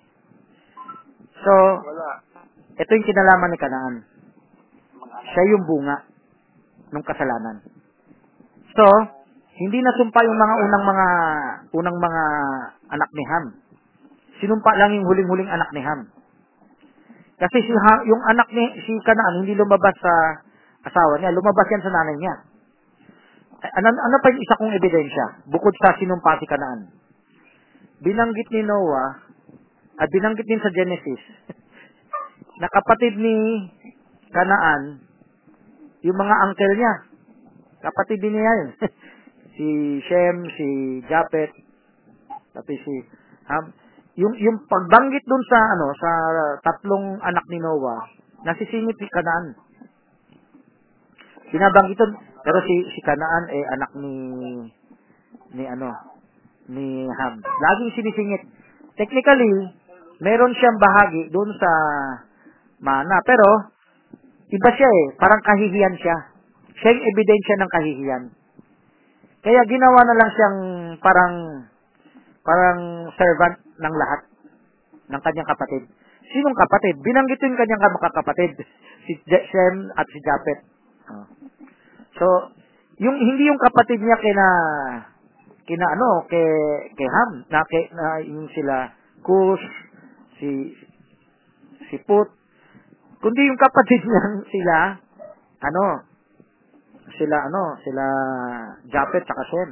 [1.45, 1.53] So,
[1.87, 2.19] Wala.
[2.79, 3.95] ito yung kinalaman ni Kanaan.
[5.31, 6.03] Siya yung bunga
[6.91, 7.63] ng kasalanan.
[8.75, 8.85] So,
[9.55, 11.07] hindi nasumpa yung mga unang mga
[11.79, 12.23] unang mga
[12.91, 13.45] anak ni Ham.
[14.43, 16.11] Sinumpa lang yung huling-huling anak ni Ham.
[17.39, 20.43] Kasi si ha, yung anak ni si Kanaan hindi lumabas sa
[20.87, 22.35] asawa niya, lumabas yan sa nanay niya.
[23.65, 26.93] Ano, ano pa yung isa kong ebidensya bukod sa sinumpa si Kanaan?
[28.05, 29.25] Binanggit ni Noah
[29.97, 31.23] at binanggit din sa Genesis
[32.61, 33.65] na kapatid ni
[34.37, 35.01] Kanaan
[36.05, 36.95] yung mga uncle niya.
[37.81, 38.71] Kapatid din niya yun.
[39.57, 39.69] si
[40.05, 40.69] Shem, si
[41.09, 41.49] Japet,
[42.53, 42.95] tapos si
[43.49, 43.73] Ham.
[44.15, 46.11] Yung yung pagbanggit dun sa ano sa
[46.63, 48.05] tatlong anak ni Noah,
[48.45, 49.57] nasisingit si Kanaan.
[51.51, 52.13] Binabanggit dun,
[52.45, 54.15] pero si si Kanaan eh anak ni
[55.57, 56.15] ni ano
[56.69, 57.41] ni Ham.
[57.41, 58.43] Laging sinisingit.
[58.95, 59.53] Technically,
[60.23, 61.71] meron siyang bahagi doon sa
[62.81, 63.75] mana, pero
[64.53, 66.17] iba siya eh, parang kahihiyan siya.
[66.79, 68.23] Siya yung ebidensya ng kahihiyan.
[69.45, 70.59] Kaya ginawa na lang siyang
[71.05, 71.35] parang
[72.45, 72.81] parang
[73.17, 74.21] servant ng lahat
[75.11, 75.83] ng kanyang kapatid.
[76.33, 76.97] Sinong kapatid?
[77.05, 78.57] Binanggit yung kanyang makakapatid.
[79.05, 80.59] Si Shem at si Japet.
[81.13, 81.29] Oh.
[82.15, 82.27] So,
[83.03, 84.49] yung hindi yung kapatid niya kina
[85.65, 86.47] kina ano, kay
[86.95, 88.93] kay Ham, na, kay, na yung sila
[89.25, 89.65] Kush,
[90.39, 90.71] si
[91.91, 92.29] si Put,
[93.19, 94.23] kundi yung kapatid niya
[94.53, 94.77] sila
[95.65, 95.85] ano,
[97.17, 98.05] sila ano, sila
[98.93, 99.71] Japet at Shem.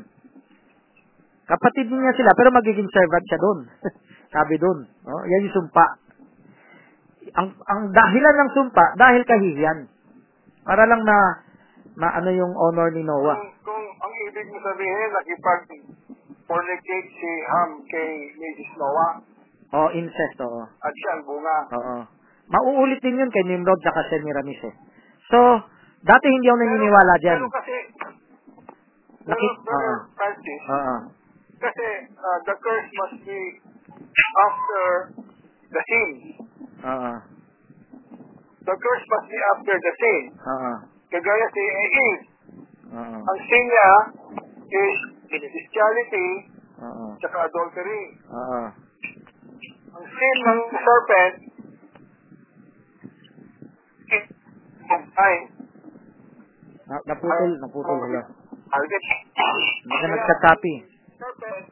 [1.43, 3.59] Kapatid niya sila, pero magiging servant siya doon.
[4.35, 4.89] Sabi doon.
[5.05, 5.87] Oh, yan yung sumpa.
[7.37, 9.79] Ang, ang dahilan ng sumpa, dahil kahihiyan.
[10.65, 11.17] Para lang na
[11.97, 13.37] maano yung honor ni Noah.
[13.37, 18.73] Kung, kung ang ibig mo sabihin, nakipag-fornicate si Ham kay Mrs.
[18.79, 19.13] Noah
[19.73, 20.63] O, incest, oo.
[20.69, 21.59] at siya ang bunga.
[21.73, 21.97] Oo.
[22.53, 24.75] Mauulit din yun kay Nimrod at Semiramis eh.
[25.33, 25.41] So,
[26.05, 27.41] dati hindi ako naniniwala dyan.
[27.41, 27.77] Pero kasi,
[29.25, 29.95] pero, Nakit, pero oo.
[30.13, 30.97] Francis, Oo.
[31.57, 33.41] kasi uh, the curse must be
[34.45, 34.85] after
[35.73, 36.11] the sin.
[36.85, 37.13] Oo.
[38.69, 40.23] The curse must be after the sin.
[40.37, 40.73] Oo.
[41.13, 42.09] Kagaya si Eve,
[42.89, 43.17] Oo.
[43.21, 43.91] ang sin niya
[44.73, 44.97] is
[45.29, 46.29] bestiality
[46.81, 47.05] Oo.
[47.21, 48.03] tsaka adultery.
[48.33, 48.63] Oo.
[49.93, 51.35] ang sin ng serpent,
[55.13, 55.35] ay,
[56.89, 57.97] Na, naputol, naputol.
[58.01, 58.23] Hello.
[58.73, 59.03] target.
[59.85, 60.75] Hindi ka nagka-copy.
[61.21, 61.65] serpent,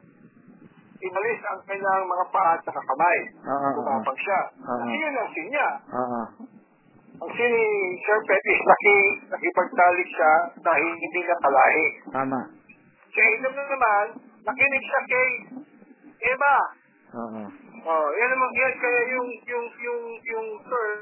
[1.01, 3.17] inalis ang kanyang mga paa at saka kamay.
[3.41, 3.73] Oo, oo.
[3.81, 4.39] Gumapang siya.
[4.53, 5.67] Kasi yun ang sin niya.
[5.97, 6.21] Oo.
[6.29, 6.50] Ang
[7.29, 7.67] sin ni
[8.01, 8.97] serpent is naki,
[9.29, 11.85] nakipagtalik siya dahil hindi niya kalahi.
[12.09, 12.41] Tama.
[13.11, 14.05] Si Adam na naman,
[14.41, 15.29] nakinig siya kay
[16.33, 16.55] Eva.
[17.11, 17.43] Oo.
[17.81, 21.01] Oh, yan naman yan kaya yung yung yung yung third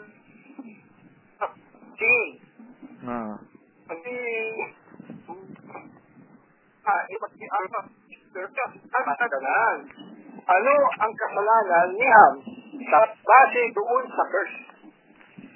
[1.44, 1.54] ah,
[2.00, 2.28] king.
[3.04, 3.36] Oo.
[3.92, 4.20] Hindi
[6.88, 7.82] ah, iba si Alpha.
[8.40, 9.78] Ang kasalanan.
[10.50, 12.36] Ano ang kasalanan ni Ham
[12.90, 14.69] sa base doon sa curse?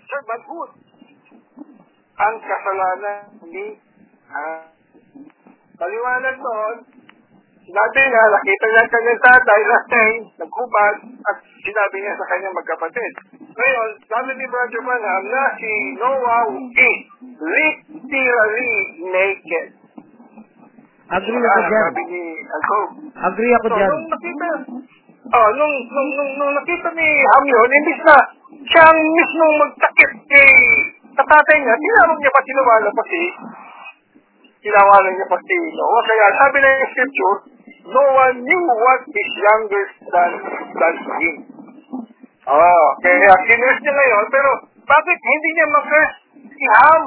[0.08, 0.72] Servanthood.
[2.13, 3.66] Ang kasalanan ni
[4.30, 4.70] Ham.
[5.74, 6.76] Paliwanag doon,
[7.66, 13.13] sinabi niya, nakita niya ang kanyang tatay, lasing, naghubad, at sinabi niya sa kanyang magkapatid.
[13.42, 17.00] Ngayon, sabi ni Brother Branham na si Noah is
[17.42, 18.74] literally
[19.10, 19.68] naked.
[21.13, 21.89] Agree ako dyan.
[21.89, 22.88] Sabi ni Jacob.
[23.18, 23.89] Agree ako So, dyan.
[23.89, 24.50] nung nakita,
[25.34, 28.18] oh, nung, nung, nung, nung nakita ni Ham yun, imbis na
[28.63, 30.52] siya ang mismong magtakip kay
[31.13, 33.21] sa tatay niya, tinawag niya pa tinawalan pa si
[34.63, 36.04] tinawalan niya pa si Noah.
[36.08, 37.38] Kaya sabi na yung scripture,
[37.91, 40.32] no one knew what is younger than,
[40.80, 41.36] than him.
[42.43, 44.49] Oh, kaya kinurse niya ngayon, pero
[44.84, 47.04] bakit hindi niya mag-curse si Ham?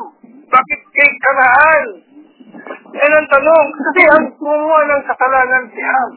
[0.49, 1.85] Bakit kay Kanaan?
[2.97, 3.67] Yan ang tanong.
[3.77, 6.11] Kasi ang kumuha ng kasalanan si Ham.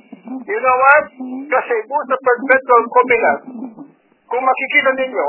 [0.47, 1.05] You know what?
[1.51, 3.41] Kasi kung sa perpetual covenant,
[4.29, 5.27] kung makikita ninyo,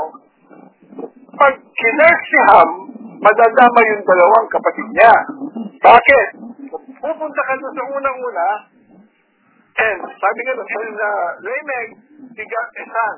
[1.33, 2.69] pag kinurse si Ham,
[3.17, 5.13] madadama yung dalawang kapatid niya.
[5.81, 6.27] Bakit?
[7.01, 8.49] Pupunta ka sa unang-una,
[9.81, 11.09] and sabi nga sabi na
[11.41, 11.89] Lamech,
[12.37, 13.17] bigat Esan.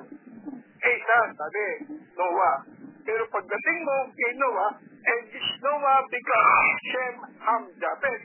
[0.84, 1.68] Esan, sabi,
[2.16, 2.58] Noah.
[3.04, 8.22] Pero pagdating mo kay Noah, and this Noah becomes Shem, Ham, Japhet.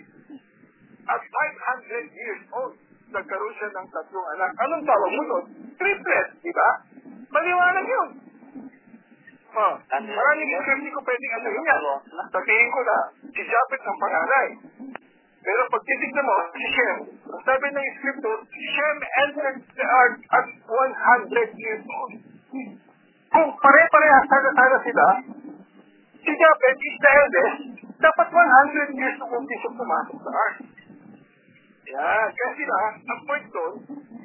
[1.08, 2.78] At 500 years old,
[3.10, 4.50] nagkaroon siya ng tatlong anak.
[4.62, 5.44] Anong tawag mo doon?
[5.74, 6.70] Triplet, di ba?
[7.28, 8.08] Maliwanag yun.
[9.58, 11.82] Oh, maraming scripture ko pwedeng ano yun yan.
[12.30, 12.98] Sabihin ko na,
[13.32, 14.48] si Japhet ang panganay.
[15.38, 16.98] Pero pag titignan mo, si Shem,
[17.32, 22.12] ang sabi ng scripture, Shem entered the earth at 100 years old.
[23.28, 25.06] Kung pare-parehas sana-sana sila,
[26.20, 27.56] si Japhet is the eldest,
[27.98, 30.60] dapat 100 years old siya pumasok sa earth.
[31.88, 33.74] Yan, kaya sila, ang point doon,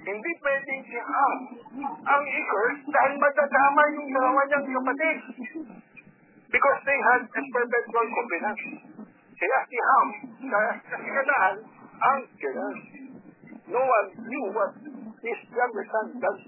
[0.03, 1.33] hindi pwedeng si Ham
[2.03, 5.17] ang i-curse dahil madadama yung dalawa niyang kapatid.
[6.51, 8.59] Because they had a perpetual covenant.
[9.39, 10.07] Kaya si Ham,
[10.43, 11.55] kaya kasi kanaan,
[12.03, 12.83] ang kinurse.
[13.71, 14.75] No one knew what
[15.23, 16.39] his younger son does.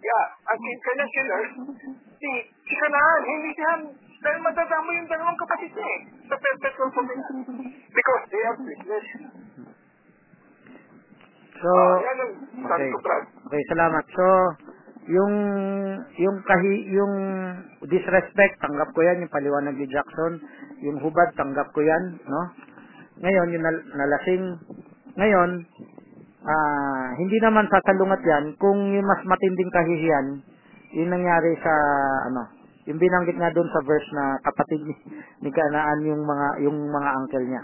[0.00, 1.54] Yeah, ang kanyang kinurse,
[2.18, 2.30] si,
[2.80, 3.80] kanaan, hindi si Ham,
[4.22, 7.36] dahil madadama yung dalawang kapatid niya eh, sa perpetual covenant.
[7.92, 9.06] Because they have witness.
[11.62, 12.18] So, Ah, yan
[12.66, 12.90] okay.
[13.46, 14.04] Okay, salamat.
[14.10, 14.26] So,
[15.10, 15.34] yung
[16.18, 17.14] yung kahi yung
[17.90, 20.38] disrespect tanggap ko yan yung paliwanag ni Jackson.
[20.82, 22.42] Yung hubad tanggap ko yan no?
[23.22, 24.44] Ngayon yung nal- nalasing.
[25.18, 25.50] Ngayon
[26.42, 28.44] ah hindi naman sasalungat yan.
[28.58, 30.26] Kung yung mas matinding kahihiyan
[30.98, 31.74] yung nangyari sa
[32.30, 32.42] ano
[32.90, 34.94] yung binanggit nga doon sa verse na kapatid ni,
[35.46, 37.62] ni Kanaan yung mga yung mga uncle niya.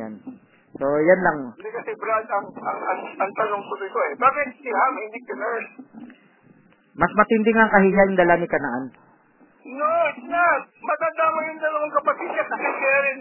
[0.00, 0.12] Yan
[0.74, 4.48] so yan lang Hindi kasi Brad, ang, ang, ang, ang tanong ko dito eh, bakit
[4.58, 5.70] si Ham hindi kinurse?
[6.94, 8.86] mas matinding ang kahihiyan yung dala ni Kanaan
[9.64, 10.60] No, it's not.
[10.84, 13.18] Matadama yung dalawang kapatid niya kasi kaya rin,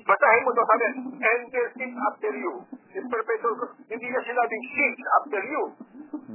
[0.00, 2.52] basahin mo to sabi, and their seed after you.
[2.96, 3.52] Yung perpetual,
[3.84, 5.62] hindi niya sinabing seed after you.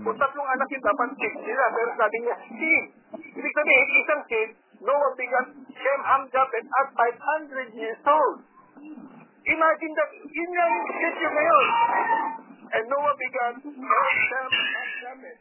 [0.06, 2.86] Kung tatlong anak yun, dapat seed sila, pero sabi niya seed.
[3.34, 4.49] Ibig sabihin, isang seed,
[4.86, 5.47] Noah begat
[5.82, 8.38] Shem, Ham, Japhet at 500 years old.
[9.43, 11.65] Imagine that, yun nga yung schedule ngayon.
[12.73, 14.47] And Noah begat Shem, Ham,
[15.03, 15.38] Japhet.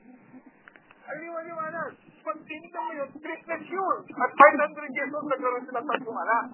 [1.03, 1.91] Aliwan-liwanag.
[2.23, 3.97] Pag tinignan mo yun, triplets yun.
[4.15, 6.45] At 500 years old, nagkaroon sila tatlong anak.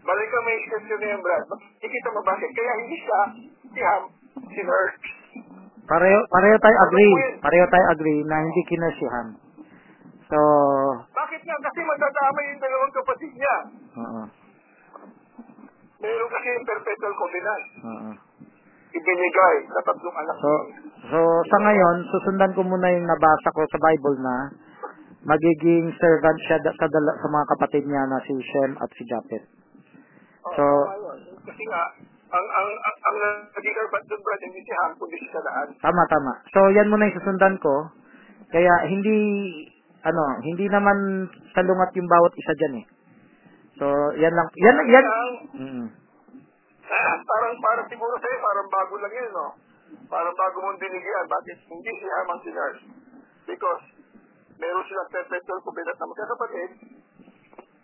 [0.00, 1.44] Balik ka may schedule na yan, Brad.
[1.50, 2.50] Makikita mo bakit.
[2.52, 3.20] Kaya hindi siya,
[3.66, 4.02] si Ham,
[4.46, 4.98] si Nurse.
[5.86, 7.14] Pareho, pareho tayo agree.
[7.38, 9.26] Pareho tayo agree na hindi kinursihan.
[10.26, 10.38] So,
[11.14, 11.56] Bakit nga?
[11.62, 13.56] Kasi madadama yung dalawang kapatid niya.
[13.94, 14.22] oo.
[15.96, 17.64] Meron kasi yung perpetual covenant.
[17.82, 18.10] Oo.
[18.92, 20.34] Ibinigay sa tatlong anak.
[20.40, 20.50] So,
[21.08, 24.34] so sa ngayon, susundan ko muna yung nabasa ko sa Bible na
[25.26, 29.02] magiging servant siya da- sa, dala, sa mga kapatid niya na si Shem at si
[29.04, 29.44] Japhet.
[30.46, 31.18] Oh, So- yun.
[31.44, 31.82] Kasi nga,
[32.26, 33.16] ang ang ang, ang
[33.54, 35.68] naging urban doon Brad, hindi si Ham, kundi si Sadaan.
[35.78, 36.32] Tama, tama.
[36.50, 37.86] So, yan muna yung susundan ko.
[38.50, 39.16] Kaya, hindi,
[40.02, 42.84] ano, hindi naman salungat yung bawat isa dyan eh.
[43.76, 43.86] So,
[44.16, 44.48] yan lang.
[44.56, 45.06] Yan, yan.
[45.52, 45.86] Mm.
[46.86, 49.48] Ah, parang parang siguro sa'yo, parang bago lang yun, no?
[50.06, 51.26] Parang bago mong dinigyan.
[51.28, 52.82] Bakit hindi si Ham ang sinurse?
[53.44, 53.84] Because
[54.56, 56.70] meron silang perpetual kubilat na magkakapatid.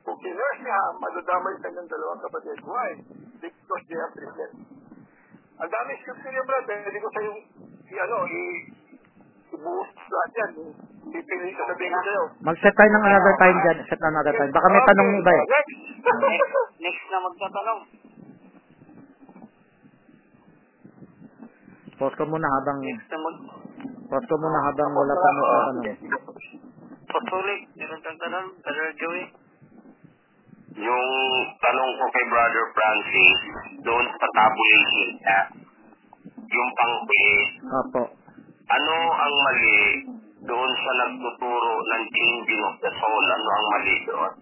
[0.07, 2.59] Kung sinurse si Ham, madadamay sa kanyang dalawang kapatid.
[2.65, 2.91] Why?
[3.43, 4.57] Because they have triplets.
[5.61, 6.65] Ang dami scripture niya, brad.
[6.67, 7.33] Pwede ko sa'yo,
[7.91, 8.43] i, ano, i,
[9.53, 10.51] ibuhos lahat yan.
[11.13, 12.23] Pipili ka sabihin ko sa'yo.
[12.41, 13.79] Mag-set tayo ng another time dyan.
[13.85, 14.51] Set another time.
[14.55, 15.45] Baka may tanong iba eh.
[16.83, 17.03] Next.
[17.13, 17.81] Na magtatanong.
[22.01, 23.37] Pause ko muna habang, Next na mag...
[24.11, 25.87] pause ko muna habang wala pa mo tanong.
[27.13, 27.59] Patuloy.
[27.77, 29.25] Meron kang tanong, Brother Joey.
[30.73, 31.09] Yung
[31.61, 33.39] tanong ko kay Brother Francis,
[33.85, 35.41] doon sa tabulation niya,
[36.49, 38.22] yung pang-quiz, Opo.
[38.69, 39.81] Ano ang mali
[40.43, 43.25] doon sa nagtuturo ng changing of the soul?
[43.27, 44.33] Ano ang mali doon?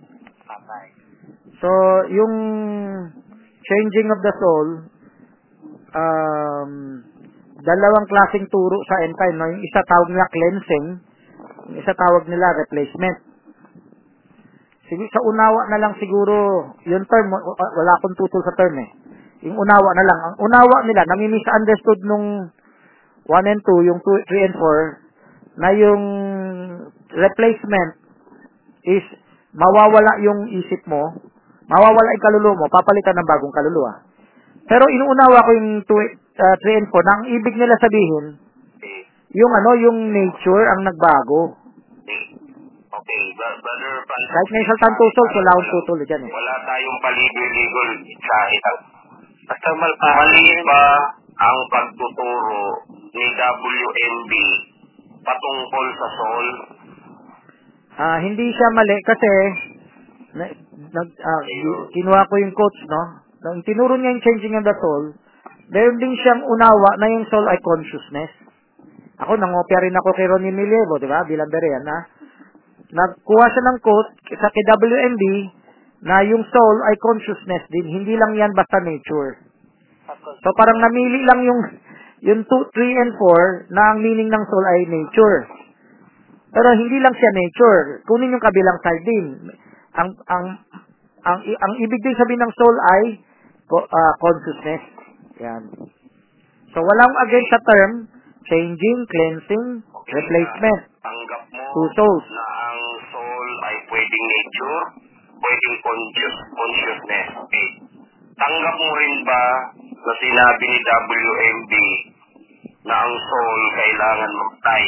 [0.45, 0.87] Patay.
[1.61, 1.71] So,
[2.09, 2.35] yung
[3.61, 4.69] changing of the soul,
[5.93, 6.73] um,
[7.61, 9.37] dalawang klaseng turo sa end time.
[9.37, 9.49] No?
[9.53, 10.87] Yung isa tawag nila cleansing,
[11.69, 13.19] yung isa tawag nila replacement.
[14.91, 18.75] Sige, sa unawa na lang siguro, yung term, wa- wa- wala akong tutol sa term
[18.83, 18.91] eh.
[19.47, 20.19] Yung unawa na lang.
[20.19, 22.51] Ang unawa nila, nami-misunderstood nung
[23.31, 26.03] 1 and 2, yung 2, 3 and 4, na yung
[27.15, 27.91] replacement
[28.83, 29.07] is
[29.55, 31.15] mawawala yung isip mo,
[31.71, 33.93] mawawala yung kaluluwa mo, papalitan ng bagong kaluluwa.
[34.67, 38.27] Pero inuunawa ko yung 2, uh, 3 and 4 na ang ibig nila sabihin,
[39.31, 41.55] yung ano, yung nature ang nagbago.
[42.91, 44.31] Okay, Brother Francis.
[44.35, 46.31] Kahit may saltang tusol, wala akong tutol dyan eh.
[46.35, 48.81] Wala tayong paligoy-ligoy sa itang.
[49.47, 50.09] Basta malpa.
[50.19, 50.83] Mali ba
[51.39, 52.59] ang pagtuturo
[53.11, 54.33] ni WMB
[55.21, 56.47] patungkol sa soul?
[58.01, 59.33] Ah, hindi siya mali kasi
[60.39, 60.45] na,
[60.95, 61.43] nag, ah,
[61.91, 63.03] kinuha ko yung quotes, no?
[63.41, 65.05] Nung tinuro niya yung changing of the soul,
[65.73, 68.33] meron din siyang unawa na yung soul ay consciousness.
[69.21, 71.25] Ako, nangopya rin ako kay Ronnie Milievo, di ba?
[71.29, 71.99] Bilang Berean, na
[72.91, 75.25] nagkuha siya ng quote sa KWMB
[76.09, 77.87] na yung soul ay consciousness din.
[78.01, 79.37] Hindi lang yan basta nature.
[80.41, 81.61] So parang namili lang yung
[82.21, 85.39] yung 2, 3 and 4 na ang meaning ng soul ay nature.
[86.51, 88.05] Pero hindi lang siya nature.
[88.05, 89.27] Kunin yung kabilang side din.
[89.97, 90.47] Ang ang
[91.25, 93.03] ang ang ibig din sabihin ng soul ay
[93.73, 94.83] ah, consciousness.
[95.41, 95.63] Yan.
[96.75, 97.93] So walang against sa term
[98.51, 99.67] changing, cleansing,
[100.11, 100.81] replacement.
[101.01, 102.27] Tanggap mo Two souls.
[102.35, 102.81] na ang
[103.15, 104.81] soul ay pwedeng nature,
[105.39, 107.27] pwedeng conscious, consciousness.
[107.47, 107.69] Okay.
[108.41, 109.43] Tanggap mo rin ba
[109.85, 111.73] na sinabi ni WMB
[112.89, 114.85] na ang soul kailangan magtay?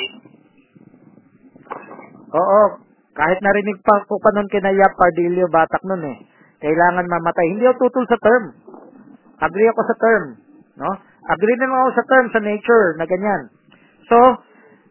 [2.33, 2.63] Oo,
[3.13, 6.19] kahit narinig pa ko pa nun kina Yap Pardillo Batak nun eh.
[6.65, 7.47] Kailangan mamatay.
[7.53, 8.45] Hindi ako tutol sa term.
[9.43, 10.25] Agree ako sa term.
[10.81, 10.91] No?
[11.29, 13.53] Agree din ako sa term, sa nature, na ganyan.
[14.09, 14.17] So,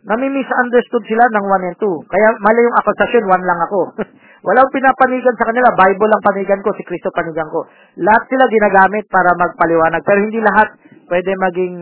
[0.06, 2.12] nami-misunderstood sila ng 1 and 2.
[2.12, 3.82] Kaya mali yung akusasyon, 1 lang ako.
[4.42, 5.70] Walang pinapanigan sa kanila.
[5.78, 7.62] Bible lang panigan ko, si Kristo panigan ko.
[8.02, 10.02] Lahat sila ginagamit para magpaliwanag.
[10.02, 10.74] Pero hindi lahat
[11.14, 11.76] pwede maging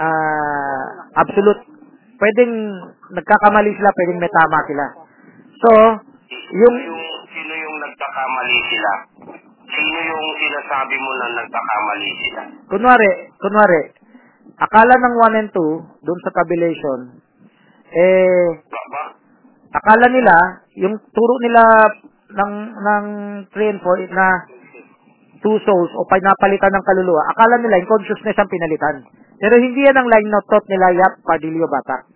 [0.00, 0.86] ah,
[1.20, 1.62] absolute.
[2.16, 2.52] Pwedeng
[3.12, 4.84] nagkakamali sila, pwedeng may tama sila.
[5.60, 5.70] So,
[6.56, 8.92] yung yung sino yung nagkakamali sila?
[9.68, 12.42] Sino yung sinasabi mo na nagkakamali sila?
[12.72, 13.80] kunwari, kunwari,
[14.56, 16.98] akala ng 1 and 2 doon sa tabulation,
[17.92, 19.25] eh, Ba, ba?
[19.72, 20.34] Akala nila,
[20.78, 21.62] yung turo nila
[22.30, 23.04] ng, ng
[23.50, 24.26] 3 and 4 na
[25.40, 29.04] two souls o pinapalitan ng kaluluwa, akala nila yung consciousness ang pinalitan.
[29.36, 32.08] Pero hindi yan ang line of thought nila Yap Padillo Batak.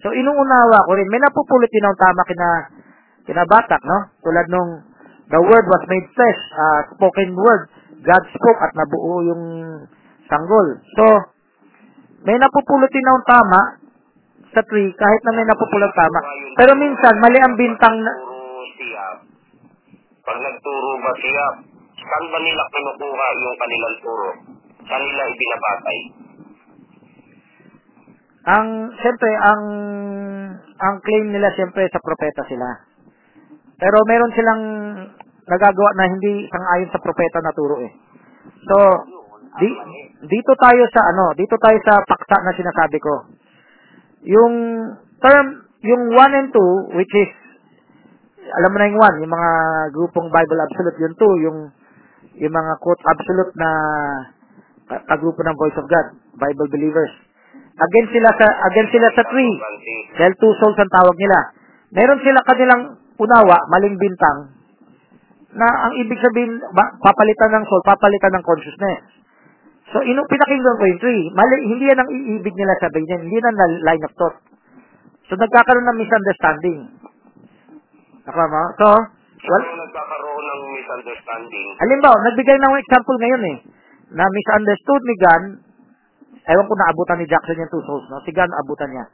[0.00, 2.48] So, inuunawa ko rin, may napupulot din ang tama kina,
[3.28, 3.98] kina Batak, no?
[4.24, 4.70] Tulad nung,
[5.30, 7.62] the word was made flesh, uh, spoken word,
[8.00, 9.44] God spoke at nabuo yung
[10.26, 10.66] sanggol.
[10.96, 11.04] So,
[12.24, 13.79] may napupulot din ang tama
[14.50, 16.20] sa tree, kahit na may napupulot tama.
[16.58, 18.12] Pero minsan, mali ang bintang na.
[20.26, 21.46] Pag nagturo ba siya,
[21.96, 24.30] saan ba nila kinukuha yung kanilang turo?
[24.86, 25.98] Saan nila ibinabatay?
[28.40, 29.62] ang, siyempre, ang,
[30.80, 32.68] ang claim nila siyempre sa propeta sila.
[33.76, 34.62] Pero meron silang
[35.44, 37.92] nagagawa na hindi sangayon sa propeta na turo eh.
[38.64, 38.76] So,
[39.60, 39.68] di,
[40.24, 43.14] dito tayo sa ano, dito tayo sa paksa na sinasabi ko.
[44.28, 44.54] Yung
[45.20, 45.46] term,
[45.80, 47.32] yung 1 and 2, which is,
[48.60, 49.50] alam mo na yung 1, yung mga
[49.96, 51.58] grupong Bible Absolute, yung 2, yung,
[52.40, 53.70] yung mga quote absolute na
[54.90, 56.06] ka- kagrupo ng Voice of God,
[56.36, 57.12] Bible believers.
[57.80, 59.54] Against sila sa against sila sa tree.
[59.56, 60.04] Francis.
[60.20, 61.38] Dahil two souls ang tawag nila.
[61.96, 62.82] Meron sila kanilang
[63.16, 64.60] unawa, maling bintang,
[65.54, 66.62] na ang ibig sabihin,
[67.02, 69.19] papalitan ng soul, papalitan ng consciousness.
[69.90, 71.24] So, inu pinakinggan ko yung tree.
[71.34, 73.20] Mali, hindi yan ang iibig nila sabihin yan.
[73.26, 74.36] Hindi yan ang line of thought.
[75.26, 76.80] So, nagkakaroon ng misunderstanding.
[78.26, 78.62] Ako mo?
[78.78, 81.68] So, well, Well, nagkakaroon ng misunderstanding.
[81.80, 83.58] halimbawa, nagbigay na akong example ngayon eh,
[84.14, 85.42] na misunderstood ni Gan,
[86.44, 88.22] ewan ko naabutan ni Jackson yung two souls, no?
[88.22, 89.06] Si Gan, abutan niya.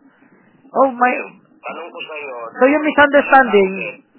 [0.77, 1.15] Oh, may,
[1.63, 3.71] Tanong ko sa'yo, so yung misunderstanding,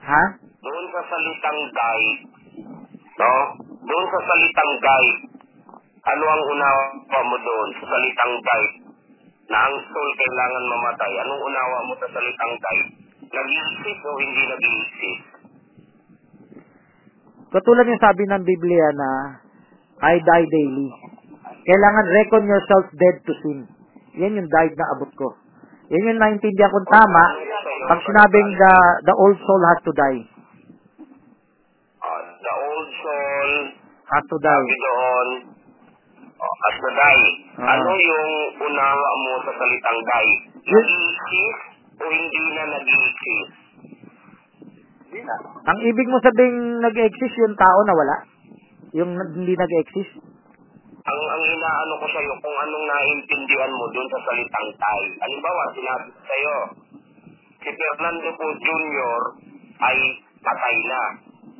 [0.03, 0.23] ha?
[0.59, 2.19] doon sa salitang guide,
[3.15, 3.31] no?
[3.83, 5.19] Doon sa salitang guide,
[6.07, 8.75] ano ang unawa mo doon sa salitang guide?
[9.47, 11.11] Na ang soul kailangan mamatay.
[11.23, 12.89] Anong unawa mo sa salitang guide?
[13.27, 15.17] Nag-iisip o hindi nag-iisip?
[17.47, 19.09] Katulad yung sabi ng Biblia na,
[20.03, 20.89] I die daily.
[21.67, 23.59] Kailangan reckon yourself dead to sin.
[24.19, 25.35] Yan yung died na abot ko.
[25.91, 27.23] Yan yung naintindihan kong tama
[27.87, 28.73] pag sinabing the,
[29.07, 30.21] the old soul has to die.
[32.03, 33.51] Ah, the old soul,
[34.07, 34.67] Has to die.
[34.67, 35.27] sabi doon,
[36.57, 37.27] as the die.
[37.61, 37.77] Ah.
[37.77, 40.33] Ano yung unawa mo sa salitang die?
[40.67, 41.55] Nag-iisip
[41.97, 43.47] o hindi na nag-iisip?
[45.07, 45.35] Hindi na.
[45.69, 48.15] Ang ibig mo sabing nag-exist yung tao na wala?
[48.97, 50.27] Yung hindi nag-exist?
[51.07, 55.03] ang ang inaano ko sa'yo kung anong naintindihan mo doon sa salitang tay.
[55.23, 56.55] Halimbawa, sinabi ko sa'yo,
[57.63, 59.21] si Fernando po Jr.
[59.87, 59.97] ay
[60.43, 61.01] patay na,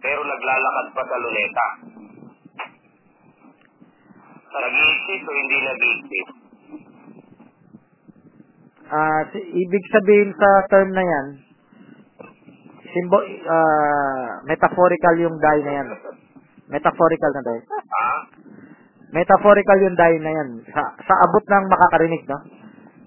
[0.04, 1.68] pero naglalakad pa sa luneta.
[4.58, 6.28] Nag-iisip o hindi nag-iisip?
[8.88, 11.28] Ah, si- ibig sabihin sa term na yan,
[12.96, 13.20] simbo,
[13.52, 15.88] ah, metaphorical yung die na yan.
[16.72, 17.64] Metaphorical na die.
[17.68, 18.08] Ha?
[19.12, 20.50] Metaphorical yung die na yan.
[20.72, 22.40] Sa, sa abot ng makakarinig, no?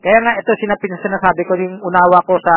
[0.01, 2.57] Kaya nga, ito sinapin sinasabi ko yung unawa ko sa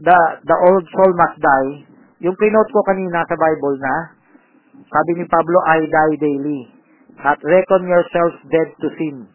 [0.00, 0.18] the,
[0.48, 1.84] the old soul must die.
[2.24, 3.94] Yung kinote ko kanina sa Bible na,
[4.88, 6.60] sabi ni Pablo, I die daily.
[7.20, 9.28] At reckon yourselves dead to sin,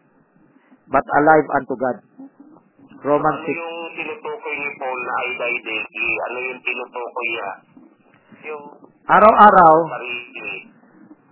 [0.90, 1.98] but alive unto God.
[2.98, 3.54] Romans Ano 6.
[3.54, 6.08] yung tinutukoy ni Paul na ay die daily?
[6.18, 7.50] Ano yung tinutukoy niya?
[8.50, 8.64] Yung,
[9.08, 9.74] Araw-araw,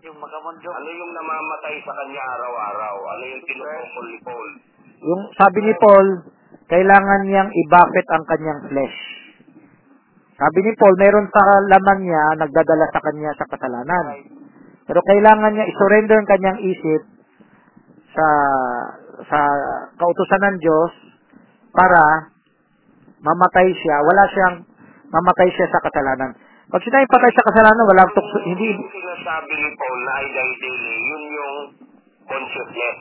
[0.00, 0.68] yung magamundo.
[0.70, 2.94] Ano yung namamatay sa kanya araw-araw?
[2.94, 4.48] Ano yung tinutukoy ni Paul?
[4.96, 6.06] yung sabi ni Paul,
[6.66, 8.98] kailangan niyang ibafet ang kanyang flesh.
[10.36, 14.04] Sabi ni Paul, meron sa laman niya, nagdadala sa kanya sa kasalanan.
[14.86, 17.02] Pero kailangan niya isurrender ang kanyang isip
[18.14, 18.28] sa
[19.26, 19.40] sa
[19.98, 20.92] kautusan ng Diyos
[21.74, 22.30] para
[23.20, 23.96] mamatay siya.
[24.00, 24.56] Wala siyang
[25.10, 26.30] mamatay siya sa kasalanan.
[26.66, 30.96] Pag sinayang patay sa kasalanan, walang tukso, hindi, Yung sinasabi ni Paul na die daily,
[30.98, 31.54] yun yung
[32.26, 32.96] consciousness.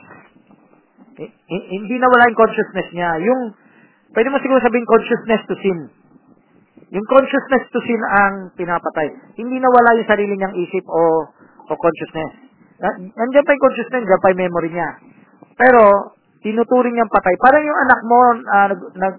[1.18, 3.10] hi- hi- hindi na wala yung consciousness niya.
[3.26, 3.40] Yung,
[4.14, 5.78] pwede mo siguro sabihin consciousness to sin.
[6.94, 9.34] Yung consciousness to sin ang pinapatay.
[9.34, 11.26] Hindi na wala yung sarili niyang isip o,
[11.66, 12.32] o consciousness.
[12.78, 14.90] Na- Nandiyan pa yung consciousness, nandiyan pa yung memory niya.
[15.56, 15.82] Pero,
[16.44, 17.34] tinuturing niyang patay.
[17.40, 18.18] Parang yung anak mo,
[18.52, 19.14] ah, nag, nag,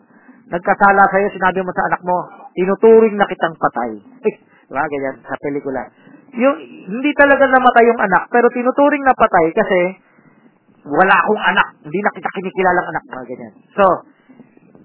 [0.47, 2.17] nagkasala sa'yo, sinabi mo sa anak mo,
[2.55, 3.99] tinuturing na kitang patay.
[4.23, 4.83] diba?
[4.87, 5.81] Ganyan, sa pelikula.
[6.37, 6.55] Yung,
[6.87, 9.79] hindi talaga namatay yung anak, pero tinuturing na patay kasi,
[10.87, 11.67] wala akong anak.
[11.83, 13.03] Hindi na kita kinikilalang anak.
[13.11, 13.53] Mga ganyan.
[13.75, 13.85] So,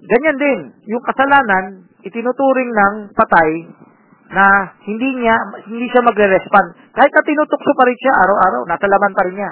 [0.03, 0.59] ganyan din.
[0.91, 3.49] Yung kasalanan, itinuturing ng patay
[4.31, 4.45] na
[4.87, 5.35] hindi niya,
[5.67, 6.95] hindi siya magre-respond.
[6.95, 9.51] Kahit na tinutukso pa rin siya araw-araw, nasa laban pa rin niya.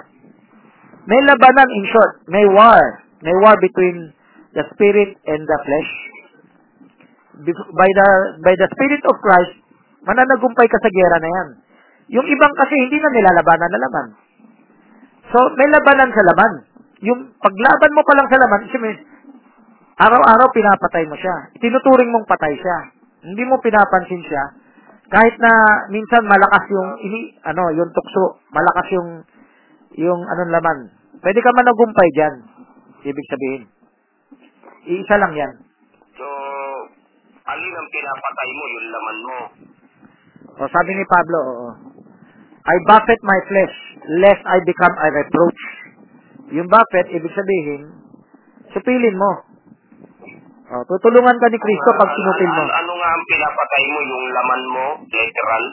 [1.09, 2.13] May labanan, in short.
[2.29, 2.81] May war.
[3.25, 4.13] May war between
[4.53, 5.91] the spirit and the flesh.
[7.73, 8.09] By the,
[8.45, 9.53] by the spirit of Christ,
[10.05, 11.49] mananagumpay ka sa gera na yan.
[12.21, 14.07] Yung ibang kasi hindi na nilalabanan na laban.
[15.31, 16.53] So, may labanan sa laman.
[17.01, 18.61] Yung paglaban mo pa lang sa laman,
[19.97, 21.49] araw-araw pinapatay mo siya.
[21.57, 22.77] Tinuturing mong patay siya.
[23.25, 24.43] Hindi mo pinapansin siya.
[25.11, 25.51] Kahit na
[25.91, 29.09] minsan malakas yung ini ano, yung tukso, malakas yung
[29.99, 30.79] yung anong laman.
[31.19, 32.35] Pwede ka managumpay diyan.
[33.03, 33.63] Ibig sabihin.
[34.87, 35.53] Iisa lang 'yan.
[36.15, 36.25] So,
[37.43, 39.39] alin ang pinapatay mo, yung laman mo.
[40.63, 41.69] O sabi ni Pablo, oo.
[42.61, 43.75] I buffet my flesh,
[44.21, 45.61] lest I become a reproach.
[46.53, 47.89] Yung buffet, ibig sabihin,
[48.69, 49.50] supilin mo.
[50.71, 52.63] O, tutulungan ka ni Kristo pag sinupil mo.
[52.63, 55.63] Ano, ano nga ang pinapatay mo, yung laman mo, literal?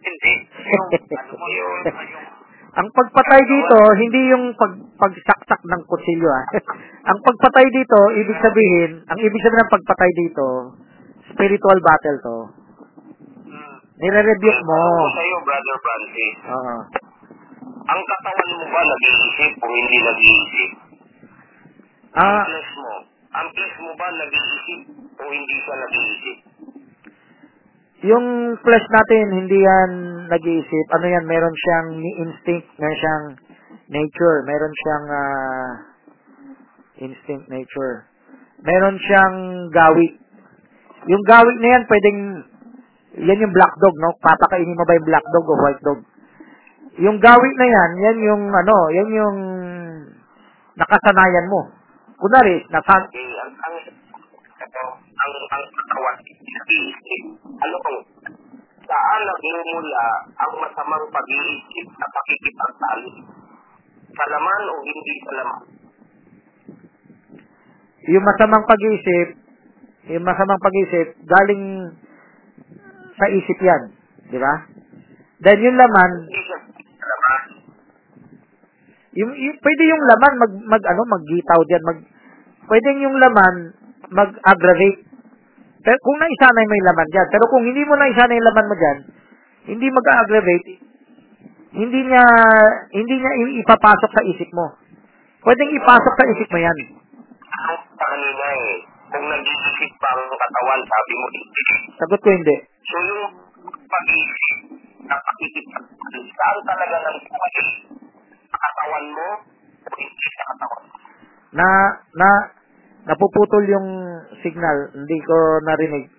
[0.00, 0.34] Hindi.
[0.72, 0.86] Yung,
[1.20, 1.80] ano mo yun?
[2.76, 6.28] Ang pagpatay dito, hindi yung pag, pagsaksak ng kutsilyo.
[6.32, 6.44] Ah.
[7.12, 10.46] ang pagpatay dito, ibig sabihin, ang ibig sabihin ng pagpatay dito,
[11.36, 12.38] spiritual battle to.
[13.52, 13.76] Hmm.
[14.00, 14.80] Nire-rebuke mo.
[14.80, 16.34] Ano sa'yo, Brother Francis?
[16.48, 16.76] Oo.
[17.86, 20.70] ang katawan mo ba nag-iisip o hindi nag-iisip?
[22.16, 22.44] Ah,
[22.80, 24.80] mo, ang flesh mo ba nag-iisip
[25.16, 26.38] o hindi siya nag-iisip?
[28.06, 28.26] yung
[28.60, 29.90] flesh natin, hindi yan
[30.30, 30.86] nag-iisip.
[30.94, 31.88] Ano yan, meron siyang
[32.28, 33.24] instinct, meron siyang
[33.88, 35.70] nature, meron siyang ah,
[37.00, 38.06] instinct nature.
[38.62, 39.36] Meron siyang
[39.72, 40.08] gawi.
[41.08, 42.18] Yung gawi na yan, pwedeng,
[43.20, 44.16] yan yung black dog, no?
[44.20, 46.00] Papakainin mo ba yung black dog o white dog?
[46.96, 49.38] Yung gawi na yan, yan yung, ano, yan yung
[50.76, 51.75] nakasanayan mo.
[52.16, 53.76] Kunwari, nasan, Eh, ang, ang,
[54.56, 57.22] ang, ang katawan, nag-iisip.
[57.44, 57.98] Ano kung,
[58.86, 60.06] saan nagmumula
[60.40, 63.12] ang masamang pag-iisip sa pakikipagtali?
[64.16, 65.62] Sa laman o hindi sa laman?
[68.06, 69.28] yung masamang pag-iisip,
[70.14, 71.64] yung masamang pag-iisip, galing
[73.18, 73.82] sa isip yan.
[74.30, 74.54] Di ba?
[75.42, 76.12] Then yung laman.
[79.16, 81.98] Yung, yung, pwede yung laman mag, mag ano, maggitaw diyan, mag,
[82.68, 83.54] pwede yung laman
[84.12, 85.02] mag-aggravate.
[85.80, 88.74] Pero kung naisanay mo yung laman diyan, pero kung hindi mo naisanay yung laman mo
[88.76, 88.98] diyan,
[89.72, 90.70] hindi mag-aggravate,
[91.76, 92.24] hindi niya,
[92.92, 93.32] hindi niya
[93.64, 94.76] ipapasok sa isip mo.
[95.40, 96.78] Pwedeng ipasok sa isip mo yan.
[97.96, 98.72] Kanina eh,
[99.08, 101.74] kung nag-iisip pa ang katawan, sabi mo, hindi.
[101.96, 102.56] Sagot ko hindi.
[102.84, 103.22] So yung
[103.64, 104.58] pag-iisip
[105.06, 107.95] na pakikipagtali, saan talaga nang kumali?
[108.76, 109.28] Katawan mo
[109.80, 110.92] o hindi sa katawan mo?
[111.56, 111.64] Na,
[112.12, 112.28] na,
[113.08, 113.88] napuputol yung
[114.44, 115.32] signal, hindi ko
[115.64, 116.12] narinig.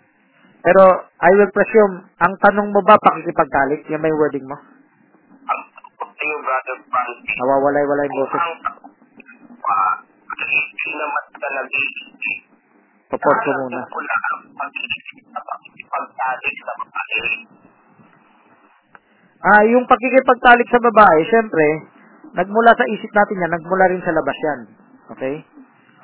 [0.66, 0.82] Pero,
[1.22, 3.86] I will presume, ang tanong mo ba pakikipagtalik?
[3.93, 4.58] Yan may wording mo?
[4.58, 5.62] Ang
[6.01, 8.41] sa'yo, Brother Francis, Nawawalay-walay yung boses.
[8.41, 8.58] ang
[9.62, 9.93] uh,
[10.34, 12.41] hindi naman ka nag-iisip,
[13.14, 13.78] Paport ko muna.
[13.78, 13.86] na
[16.58, 17.22] sa babae.
[19.38, 21.66] Ah, yung pakikipagtalik sa babae, syempre,
[22.38, 24.59] nagmula sa isip natin yan, nagmula rin sa labas yan.
[25.17, 25.35] Okay?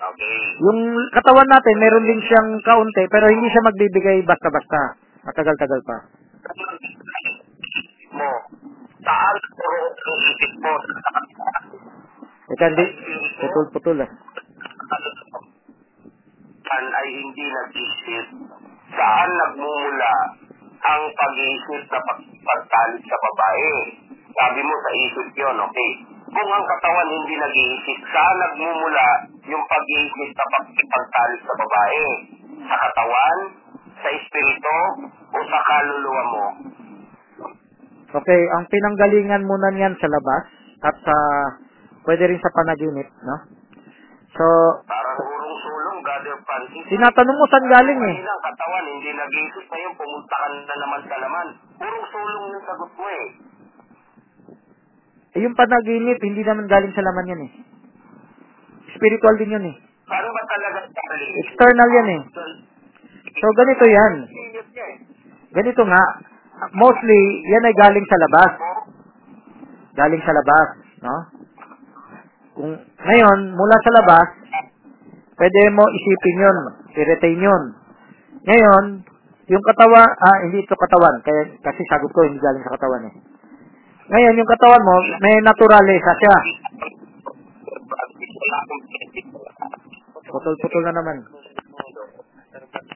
[0.03, 0.38] Okay.
[0.59, 0.79] Yung
[1.15, 4.99] katawan natin, meron din siyang kaunti, pero hindi siya magbibigay basta-basta.
[5.23, 5.97] Matagal-tagal pa.
[8.13, 8.29] mo,
[8.99, 10.73] saan puro ang isip mo
[12.43, 12.86] Teka, hindi.
[13.39, 14.11] Putol-putol ah.
[16.73, 18.27] saan ay hindi nag-isip,
[18.91, 20.13] saan nagmumula
[20.84, 21.99] ang pag-iisip na
[22.43, 23.73] pagtalit sa babae.
[24.34, 25.91] Sabi mo sa isip yon, okay?
[26.34, 29.07] Kung ang katawan hindi nag-iisip, saan nagmumula
[29.45, 30.45] yung pag-iisip na
[30.89, 32.05] pagtalit sa babae?
[32.65, 33.38] Sa katawan,
[34.01, 34.77] sa espiritu,
[35.29, 36.45] o sa kaluluwa mo?
[38.13, 40.43] Okay, ang pinanggalingan muna niyan sa labas
[40.86, 41.15] at sa
[42.05, 43.38] pwede rin sa panaginip, no?
[44.34, 44.45] So,
[44.89, 46.84] Parang urong sulong, Brother Francis.
[46.89, 48.17] tinatanong mo saan galing eh.
[48.21, 51.47] Ang katawan, hindi nag-iisip ngayon, pumunta ka na naman sa laman.
[51.77, 53.25] Purong sulong yung sagot mo eh.
[55.34, 57.51] Eh, yung panaginip, hindi naman galing sa laman yan eh.
[58.93, 59.75] Spiritual din yun eh.
[60.05, 60.79] Saan ba talaga?
[61.49, 62.21] External yan eh.
[63.41, 64.13] So, ganito yan.
[65.57, 66.03] Ganito nga.
[66.77, 67.19] Mostly,
[67.49, 68.51] yan ay galing sa labas.
[69.97, 70.67] Galing sa labas,
[71.01, 71.17] no?
[72.53, 74.27] Kung, ngayon, mula sa labas,
[75.41, 76.57] pwede mo isipin yun,
[76.93, 77.63] i-retain yun.
[78.45, 78.86] Ngayon,
[79.49, 83.32] yung katawan, ah, hindi ito katawan, kaya, kasi sagot ko, hindi galing sa katawan eh.
[84.04, 86.36] Ngayon, yung katawan mo, may naturalesa siya.
[90.28, 91.18] Putol-putol na naman.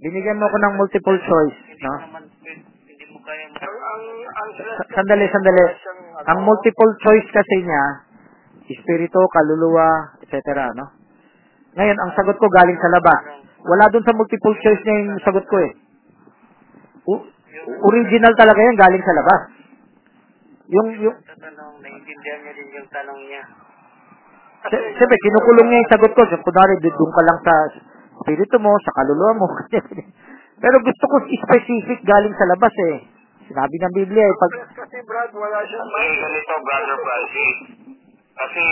[0.03, 1.93] Binigyan mo ko ng multiple choice, no?
[4.91, 5.63] Sandali, sandali.
[6.27, 7.83] Ang multiple choice kasi niya,
[8.67, 10.35] espiritu, kaluluwa, etc.
[10.75, 10.91] No?
[11.77, 13.19] Ngayon, ang sagot ko galing sa labas.
[13.63, 15.71] Wala dun sa multiple choice niya yung sagot ko eh.
[17.07, 17.27] U-
[17.87, 19.41] original talaga yan, galing sa labas.
[20.67, 23.43] Yung, yung, tatanong, naiintindihan niya din yung tanong niya.
[24.67, 26.21] si- siyempre, kinukulong niya yung sagot ko.
[26.27, 27.53] Kunwari, doon ka lang sa
[28.19, 29.47] espiritu mo, sa kaluluwa mo.
[30.63, 32.95] Pero gusto ko specific galing sa labas eh.
[33.47, 37.57] Sinabi ng Biblia eh, pag, Kasi Brad, wala siyang Kasi ganito, Brother Francis.
[38.35, 38.63] Kasi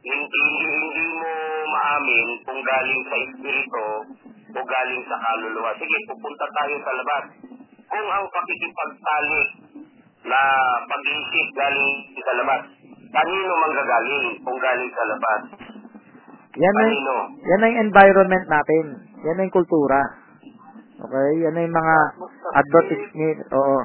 [0.00, 1.30] hindi, hindi, hindi mo
[1.76, 3.84] maamin kung galing sa espiritu
[4.48, 5.76] o galing sa kaluluwa.
[5.76, 7.24] Sige, pupunta tayo sa labas.
[7.92, 9.48] Kung ang pakikipagtalik
[10.26, 10.40] na
[10.86, 11.92] pag-iisip galing
[12.22, 12.62] sa labas,
[13.12, 15.40] kanino manggagaling kung galing sa labas?
[16.52, 17.14] yan ay, Kanino?
[17.48, 18.84] yan ay environment natin.
[19.24, 20.00] Yan ay kultura.
[21.00, 21.30] Okay?
[21.48, 21.96] Yan ay mga
[22.54, 23.38] advertisement.
[23.56, 23.78] Oo.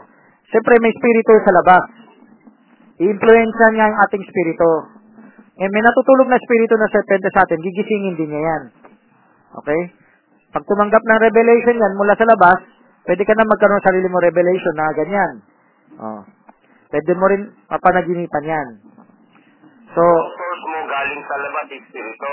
[0.52, 1.84] Siyempre, may spirito sa labas.
[2.98, 4.70] I-influensya niya ang ating spirito.
[5.58, 8.64] Eh, may natutulog na spirito na serpente sa atin, gigisingin din niya yan.
[9.58, 9.82] Okay?
[10.54, 12.62] Pag tumanggap ng revelation yan mula sa labas,
[13.10, 15.34] pwede ka na magkaroon ng sarili mo revelation na ganyan.
[15.98, 16.22] Oh.
[16.88, 18.68] Pwede mo rin mapanaginipan yan.
[19.92, 22.32] So, Ang source mo galing sa labas, espiritu.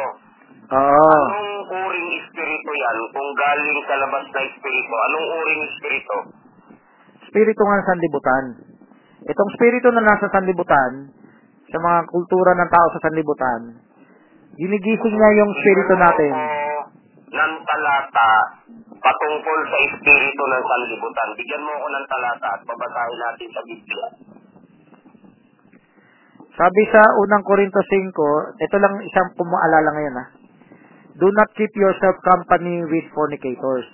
[0.68, 1.10] oo.
[1.10, 2.96] Anong uring espiritu yan?
[3.10, 6.16] Kung galing sa labas na espiritu, anong uring espiritu?
[7.26, 8.44] Spirito nga ng sanlibutan.
[9.24, 10.92] Itong spirito na nasa sanlibutan,
[11.72, 13.60] sa mga kultura ng tao sa sanlibutan,
[14.54, 16.32] ginigising niya yung spirito natin.
[17.34, 18.30] Ng talata
[19.05, 21.28] patungkol sa espiritu ng sanlibutan.
[21.36, 24.07] Bigyan mo ako ng talata at babasahin natin sa Biblia.
[26.55, 30.26] Sabi sa unang Korinto 5, ito lang isang pumaalala ngayon ha.
[31.14, 33.86] Do not keep yourself company with fornicators.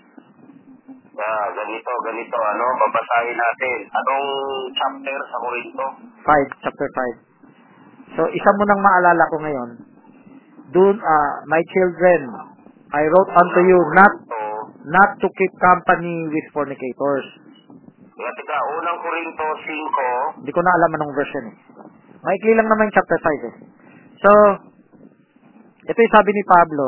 [1.20, 3.78] Ah, ganito, ganito, ano, babasahin natin.
[3.92, 4.26] Anong
[4.72, 5.86] chapter sa Korinto?
[6.24, 6.88] 5, chapter
[8.16, 8.16] 5.
[8.16, 9.70] So, isa mo nang maalala ko ngayon.
[10.72, 12.20] Do, ah, my children,
[12.92, 14.39] I wrote unto you not So,
[14.86, 17.26] not to keep company with fornicators.
[18.20, 19.46] nga tika, unang Korinto
[20.36, 21.56] 5, Hindi ko na alam anong version eh.
[22.20, 23.54] Maikli lang naman yung chapter 5 eh.
[24.20, 24.30] So,
[25.88, 26.86] ito yung sabi ni Pablo,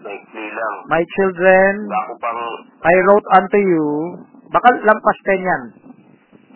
[0.00, 0.74] maikli lang.
[0.88, 1.72] My children,
[2.16, 2.40] pang,
[2.80, 3.86] I wrote unto you,
[4.48, 5.62] baka lampas 10 yan.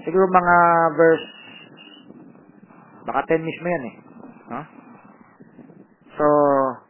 [0.08, 0.56] Siguro mga
[0.96, 1.28] verse,
[3.04, 3.96] baka 10 mismo yan eh.
[4.48, 4.64] Huh?
[6.16, 6.26] So,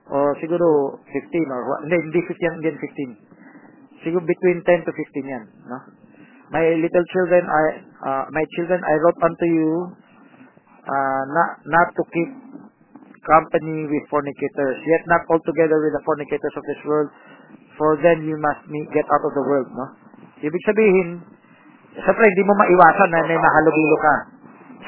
[0.09, 2.81] o siguro 15 or what, hindi, hindi 15 yan, hindi yan
[3.19, 3.28] 15.
[4.03, 5.45] Siguro between 10 to 15 yan.
[5.67, 5.79] No?
[6.49, 7.63] My little children, I,
[8.03, 9.71] uh, my children, I wrote unto you,
[10.89, 12.31] uh, not, not to keep
[13.29, 17.13] company with fornicators, yet not altogether with the fornicators of this world,
[17.77, 19.87] for then you must me- get out of the world, no?
[20.41, 21.21] Ibig sabihin,
[21.99, 24.15] siyempre hindi mo maiwasan na may nahalubilo ka.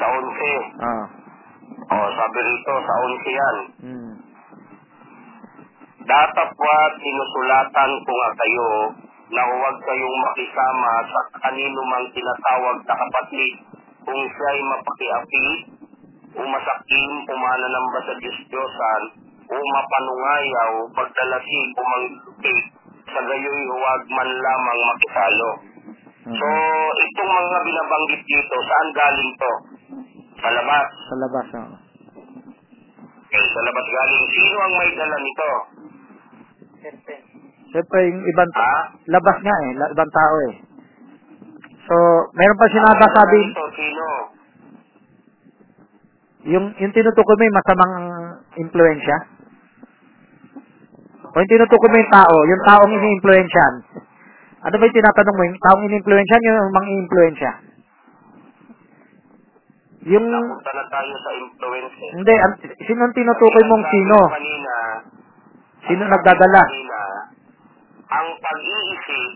[0.00, 0.80] sa 11.
[0.80, 1.04] Ah.
[1.90, 3.56] O, sabi rito, sa 11 yan.
[3.84, 4.12] Mm.
[6.10, 8.70] Datapwat sinusulatan ko nga kayo
[9.30, 13.52] na huwag kayong makisama sa kanino mang tinatawag na kapatid
[14.02, 15.46] kung siya'y mapakiapi,
[16.34, 19.02] o masakim, umananamba sa Diyos-Diyosan,
[19.46, 22.56] o mapanungayaw, pagdalasig, o manglupi,
[23.06, 25.50] sa gayoy huwag man lamang makisalo.
[26.26, 27.02] So, Mhm.
[27.06, 29.52] itong mga binabanggit dito, saan galing to?
[30.42, 30.88] Sa labas.
[31.06, 31.70] Sa labas, ah.
[33.30, 34.24] Okay, sa labas galing.
[34.34, 35.50] Sino ang may dala nito?
[37.70, 38.72] Siyempre, yung ibang, Ha?
[39.06, 40.54] labas nga eh, la- ibang tao eh.
[41.86, 41.94] So,
[42.34, 42.66] meron pa
[43.50, 44.04] Ito, sino?
[46.50, 47.94] yung, yung tinutukoy mo yung masamang
[48.56, 49.16] impluensya?
[51.30, 53.74] O yung tinutukoy mo yung tao, yung taong ini-influensyan?
[54.60, 55.42] Ano ba yung tinatanong mo?
[55.46, 57.52] Yung taong ini-influensyan, yung mang influensya
[60.00, 61.92] Yung, Napunta na tayo sa influence.
[61.92, 62.10] eh.
[62.16, 62.52] hindi, ang,
[62.88, 64.16] sino ang tinutukoy mong sino?
[64.26, 64.74] sabi Kanina,
[65.90, 66.62] Sino nagdadala?
[68.10, 69.32] ang pag-iisip,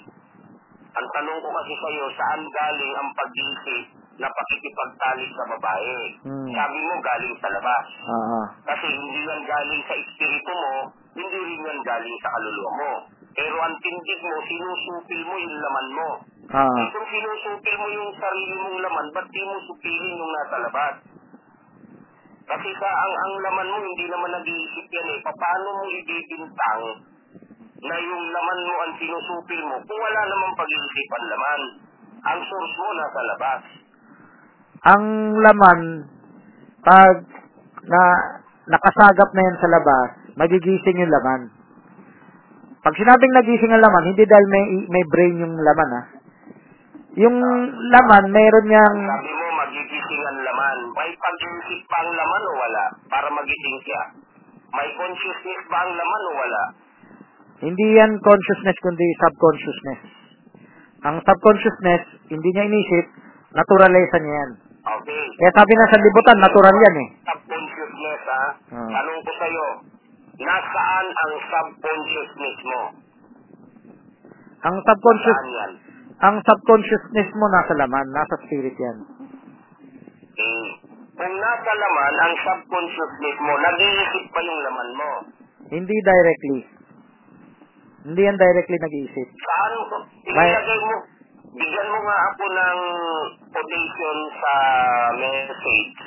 [0.94, 3.84] ang tanong ko kasi sa'yo, saan galing ang pag-iisip
[4.22, 5.98] na pakikipagtalik sa babae?
[6.22, 6.46] Hmm.
[6.54, 7.86] Sabi mo galing sa labas.
[8.06, 8.46] Ah.
[8.70, 10.74] Kasi hindi yan galing sa espiritu mo,
[11.18, 12.92] hindi rin yan galing sa kaluluwa mo.
[13.34, 16.10] Pero ang tindig mo, sinusupil mo yung laman mo.
[16.54, 20.56] Ah, Eh, kung sinusupil mo yung sarili mong laman, ba't di mo supilin yung nasa
[20.62, 20.94] labas?
[22.44, 25.18] Kasi sa ang, ang laman mo, hindi naman nag-iisip yan eh.
[25.24, 26.84] Paano mo ibibintang
[27.84, 31.60] na yung laman mo ang sinusupil mo kung wala namang pag-iisip ang laman?
[32.24, 33.62] Ang source mo nasa labas.
[34.84, 35.04] ang
[35.40, 35.80] laman,
[36.84, 37.16] pag
[37.88, 38.02] na
[38.68, 41.48] nakasagap na yan sa labas, magigising yung laman.
[42.84, 46.02] Pag sinabing nagising ang laman, hindi dahil may, may brain yung laman, ha.
[47.16, 47.36] Yung
[47.88, 50.78] laman, meron niyang, Sabi mo, magigising ang laman.
[50.94, 54.02] May pag-iisip pa ang laman o wala para magising siya?
[54.70, 56.64] May consciousness ba ang laman o wala?
[57.64, 60.00] hindi yan consciousness, kundi subconsciousness.
[61.08, 63.06] Ang subconsciousness, hindi niya inisip,
[63.56, 64.50] naturalize niya yan.
[64.84, 65.24] Okay.
[65.40, 67.08] Kaya sabi na sa libutan, natural yan eh.
[67.24, 68.44] Subconsciousness, ha?
[68.68, 68.88] Ah.
[69.00, 69.66] Tanong ko sa'yo,
[70.44, 72.82] nasaan ang subconsciousness mo?
[74.64, 75.40] Ang subconscious,
[76.20, 79.13] ang subconsciousness mo nasa laman, nasa spirit yan.
[80.34, 80.66] Eh,
[81.14, 85.10] kung nasa laman, ang subconsciousness mo, nag-iisip pa yung laman mo.
[85.70, 86.60] Hindi directly.
[88.04, 89.28] Hindi yan directly nag-iisip.
[89.30, 89.96] Saan ko?
[90.26, 90.96] Ilagay mo,
[91.54, 92.78] bigyan mo nga ako ng
[93.54, 94.52] quotation sa
[95.22, 95.98] message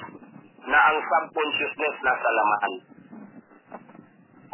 [0.67, 2.71] na ang subconsciousness nasa laman.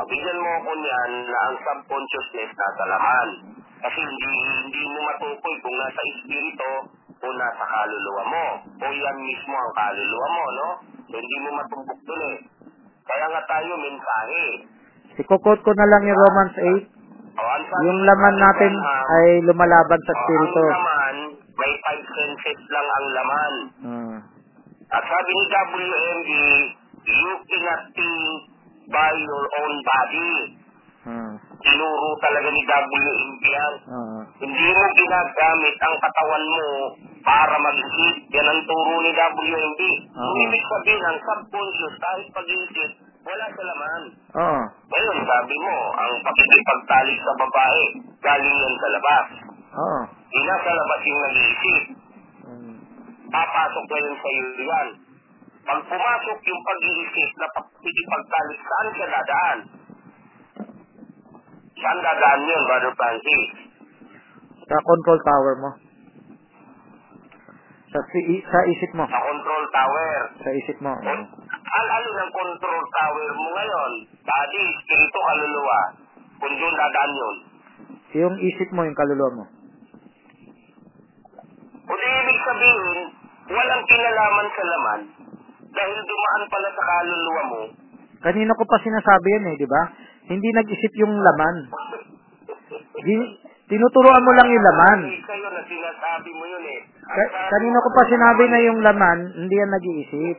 [0.03, 3.29] Bigyan mo ako niyan na ang subconsciousness nasa laman.
[3.83, 4.31] Kasi hindi,
[4.69, 6.71] hindi mo matukoy kung nasa espiritu
[7.23, 8.45] o nasa kaluluwa mo.
[8.83, 10.69] O yan mismo ang kaluluwa mo, no?
[11.07, 12.37] So, hindi mo matumbok dun eh.
[13.03, 14.45] Kaya nga tayo mensahe.
[15.13, 16.83] Ikukot ko na lang yung Romans 8.
[17.33, 20.61] O, ang sabi Yung laman natin Branham, ay lumalaban sa Oh, spirito.
[20.61, 21.15] Ang laman,
[21.53, 23.53] may five senses lang ang laman.
[23.83, 24.17] Hmm.
[24.93, 26.47] At sabi ni WME,
[27.03, 28.37] you cannot think
[28.89, 30.33] by your own body.
[31.03, 31.35] Ah.
[31.59, 33.73] Tinuro talaga ni WMB yan.
[33.91, 34.23] Ah.
[34.39, 36.67] Hindi mo ginagamit ang katawan mo
[37.27, 38.15] para mag-isip.
[38.31, 39.81] Yan ang turo ni WMB.
[40.15, 40.23] Oo.
[40.23, 42.91] Kung ibig sabihin, ang subconscious, kahit pag-iisip,
[43.27, 44.01] wala sa laman.
[44.31, 44.61] Oo.
[44.63, 47.83] Ngayon, sabi mo, ang pakikipagtalik sa babae,
[48.23, 49.27] galing yan sa labas.
[49.75, 50.01] Oo.
[50.07, 51.83] Di na sa labas yung nag-iisip.
[52.47, 52.75] Mm.
[53.27, 54.87] Papasok na yun sa iyo yan.
[55.63, 59.59] Pag pumasok yung pag-iisip na pakikipagtalik, saan siya dadaan?
[61.73, 63.43] Saan dadaan yun, Brother Francis?
[64.69, 65.71] Sa control tower mo.
[67.93, 69.05] Sa, sa isip mo.
[69.09, 70.13] Sa control tower.
[70.41, 70.93] Sa isip mo.
[70.93, 71.13] O,
[71.53, 73.91] al alin ang control tower mo ngayon?
[74.21, 75.79] Body, spirito, kaluluwa.
[76.41, 77.35] Kung doon dadaan yun.
[78.13, 79.45] Yung isip mo, yung kaluluwa mo.
[81.83, 82.99] O di ibig sabihin,
[83.51, 85.01] walang kinalaman sa laman
[85.73, 87.61] dahil dumaan pala sa kaluluwa mo.
[88.23, 89.81] Kanina ko pa sinasabi yan eh, di ba?
[90.23, 91.55] Hindi nag-isip yung laman.
[93.63, 94.99] Tinuturuan mo lang yung laman.
[95.23, 96.79] Kayo na sinasabi mo yun eh.
[97.03, 100.37] Ka- kanina ko pa sinabi na yung laman, hindi yan nag-iisip.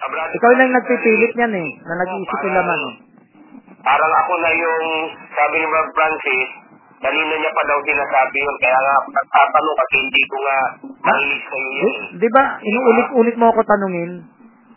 [0.00, 2.94] Ah, Ikaw lang nagpipilit niyan eh, na nag-iisip yung laman eh.
[3.80, 4.84] Parang ako na yung,
[5.32, 6.48] sabi ni Brother Francis,
[7.00, 10.58] kanina niya pa daw sinasabi yun, kaya nga, nagtatanong kasi hindi ko nga
[11.00, 11.84] mahilig sa'yo yun.
[11.84, 14.10] Di, di ba, inuulit-ulit mo ako tanungin,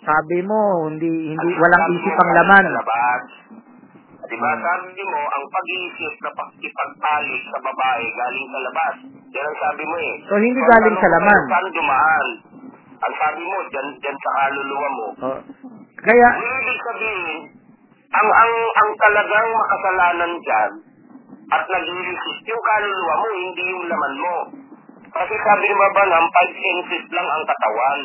[0.03, 2.63] sabi mo, hindi, hindi, walang isip ang laman.
[4.33, 8.95] Di ba, sabi mo, ang pag-iisip na pagkipagtalik sa babae galing sa labas.
[9.29, 10.15] Yan ang sabi mo eh.
[10.25, 11.41] So, hindi galing sa laman.
[11.53, 12.27] Saan dumaan?
[12.97, 15.07] Ang sabi mo, dyan, dyan sa kaluluwa mo.
[15.21, 15.39] Oh.
[16.01, 17.39] Kaya, Ibig sabihin,
[18.09, 20.71] ang ang ang talagang makasalanan dyan
[21.53, 24.37] at nag-iisip yung kaluluwa mo, hindi yung laman mo.
[25.13, 27.99] Kasi sabi ni Baba ng five senses lang ang katawan.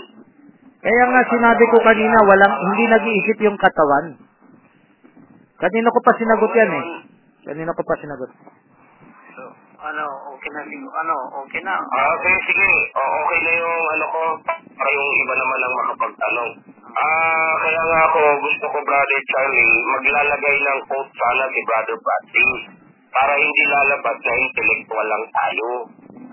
[0.85, 4.28] kaya nga sinabi ko kanina, walang, hindi nag-iisip yung katawan.
[5.59, 6.85] Kanina ko pa sinagot yan eh.
[7.51, 8.31] Kanina ko pa sinagot.
[9.35, 9.43] So,
[9.83, 10.05] ano,
[10.39, 11.75] okay na siguro, ano, okay na.
[11.75, 12.71] Ah, okay, sige.
[12.95, 16.51] O, okay na yung ano ko, para yung iba naman ang makapagtanong.
[16.95, 22.53] Ah, kaya nga ako, gusto ko, Brother Charlie, maglalagay ng quote sana si Brother Bradley
[23.11, 25.71] para hindi lalabas na intellectual lang tayo.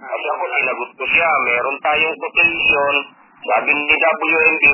[0.05, 2.93] Kasi ako, sinagot ko siya, meron tayong quotation,
[3.41, 4.65] sabi ni WMD,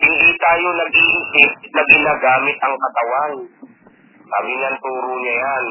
[0.00, 3.32] hindi tayo nag-iisip na ginagamit ang katawan.
[4.30, 5.66] Sabi nga, turo niya yan.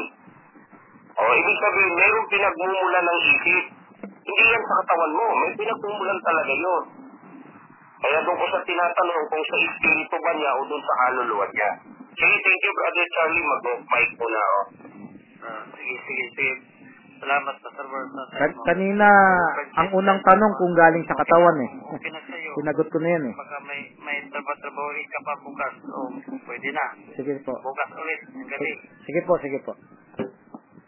[1.18, 3.64] O, ibig sabihin, mayroong pinagmumulan ng isip.
[4.06, 5.26] Hindi yan sa katawan mo.
[5.42, 6.84] May pinagmumulan talaga yun.
[8.00, 11.70] Kaya doon ko sa tinatanong kung sa espiritu ba niya o doon sa kaluluwa niya.
[12.16, 13.44] Sige, thank you, Brother Charlie.
[13.44, 14.66] Mag-mic ko na, oh.
[15.40, 16.54] Ah, sige, sige, sige.
[17.20, 19.08] Salamat, Pastor Bert, sa Kan- kanina,
[19.76, 21.70] ang unang tanong kung galing sa katawan eh.
[21.92, 22.50] Okay na sa'yo.
[22.56, 23.34] Sinagot ko na yan eh.
[23.36, 25.74] Baka may, may trabaho ka pa bukas.
[25.84, 25.98] O,
[26.48, 26.84] pwede na.
[27.12, 27.52] Sige po.
[27.60, 28.72] Bukas ulit, gabi.
[29.04, 29.76] Sige po, sige po.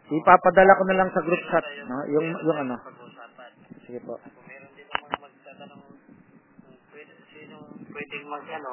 [0.08, 2.00] Ipapadala ko na lang sa group chat, no?
[2.08, 2.80] yung, yung ano.
[2.80, 3.50] Pag-usapan.
[3.84, 4.16] Sige po.
[4.16, 7.56] Kung meron din naman magtatanong kung pwede, sino
[7.92, 8.72] pwedeng mag, ano,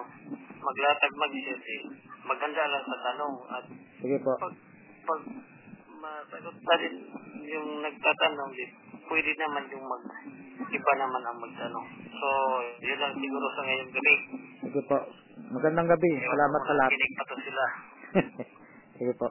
[0.64, 1.82] maglatag mag-isip, eh,
[2.24, 3.66] maghanda lang sa tanong at
[3.99, 4.32] Sige po.
[4.39, 4.53] pag,
[5.03, 5.22] pag
[6.00, 6.95] masagot pa rin
[7.45, 8.66] yung nagtatanong, di,
[9.08, 10.04] pwede naman yung mag,
[10.70, 11.88] iba naman ang magtanong.
[12.10, 12.28] So,
[12.80, 14.16] yun lang siguro sa ngayong gabi.
[14.64, 14.97] Sige po.
[15.50, 16.12] Magandang gabi.
[16.20, 16.91] Salamat sa lahat.
[16.91, 17.64] Kinig pa to sila.
[19.00, 19.28] sige po.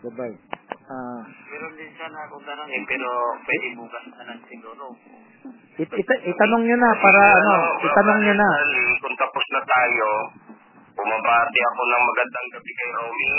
[0.00, 0.36] Goodbye.
[0.90, 3.08] Ah, Meron din sana akong tanong eh, pero
[3.46, 4.90] pwede bukas na lang siguro.
[5.78, 8.48] it, it- itanong nyo na para ano, itanong nyo na.
[8.98, 10.08] Kung tapos na tayo,
[10.98, 13.34] bumabati ako ng magandang gabi kay Romy.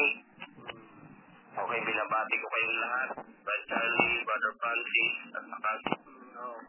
[1.51, 3.09] Okay, binabati ko kayong lahat.
[3.19, 5.71] Brother Charlie, Brother Francis, at saka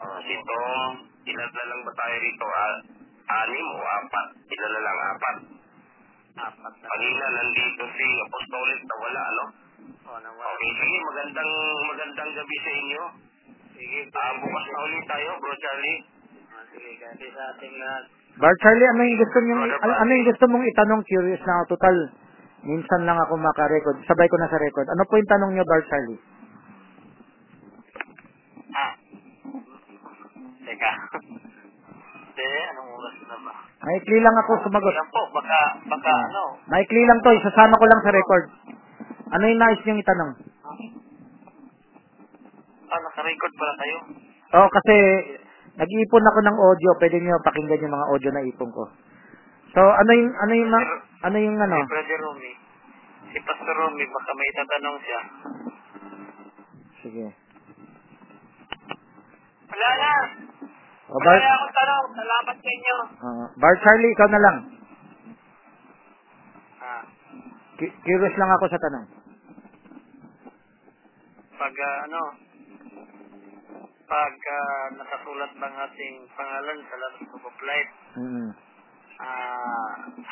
[0.02, 0.90] uh, si Tom.
[1.22, 2.46] Ilan na lang ba tayo rito?
[2.50, 2.74] Ah,
[3.46, 4.26] anim o apat?
[4.50, 5.36] Ilan na lang apat?
[6.34, 6.86] Apat na.
[6.90, 9.44] Kanina nandito si Apostolic na wala, ano?
[10.02, 10.50] O, nawala.
[10.58, 11.52] Okay, sige, magandang
[11.86, 13.02] magandang gabi sa inyo.
[13.78, 16.00] Sige, Ah, bukas na ulit tayo, Bro Charlie.
[16.50, 18.04] Ah, sige, gabi sa ating lahat.
[18.32, 21.00] Bar Charlie, ano yung gusto mong, ano, ano yung gusto mong itanong?
[21.06, 21.78] Curious na ako.
[21.78, 21.96] Total,
[22.62, 23.98] minsan lang ako makarecord.
[24.06, 24.86] Sabay ko na sa record.
[24.88, 26.20] Ano po yung tanong nyo, Bar Charlie?
[28.72, 28.92] Ah.
[30.62, 30.90] Teka.
[32.32, 33.52] Hindi, anong oras na ba?
[33.82, 34.94] Maikli lang ako sumagot.
[34.94, 35.60] Yan po, baka,
[35.90, 36.28] baka Ah.
[36.30, 36.42] ano.
[36.70, 37.30] Maikli lang to.
[37.34, 38.44] Isasama ko lang sa record.
[39.32, 40.32] Ano yung nais nyo itanong?
[42.92, 43.96] Ah, naka-record pala kayo.
[44.52, 44.94] Oh, kasi
[45.80, 46.90] nag-iipon ako ng audio.
[47.00, 48.84] Pwede nyo pakinggan yung mga audio na ipon ko.
[49.72, 51.76] So, ano yung, ano yung, ma- ano yung ano?
[51.78, 52.52] Si Brother Romy.
[53.32, 55.20] Si Pastor Romy, baka may tatanong siya.
[57.00, 57.26] Sige.
[59.66, 60.12] Wala na.
[61.08, 62.06] O, Bar, akong tanong.
[62.12, 62.96] Salamat sa inyo.
[63.20, 64.56] ah, Bar Charlie, ikaw na lang.
[67.72, 69.06] Cu- Curious lang ako sa tanong.
[71.56, 72.20] Pag ah, ano,
[74.04, 78.50] pag ah, nakasulat bang ating pangalan sa Last of Life, Mm.
[79.20, 80.24] Ah 100%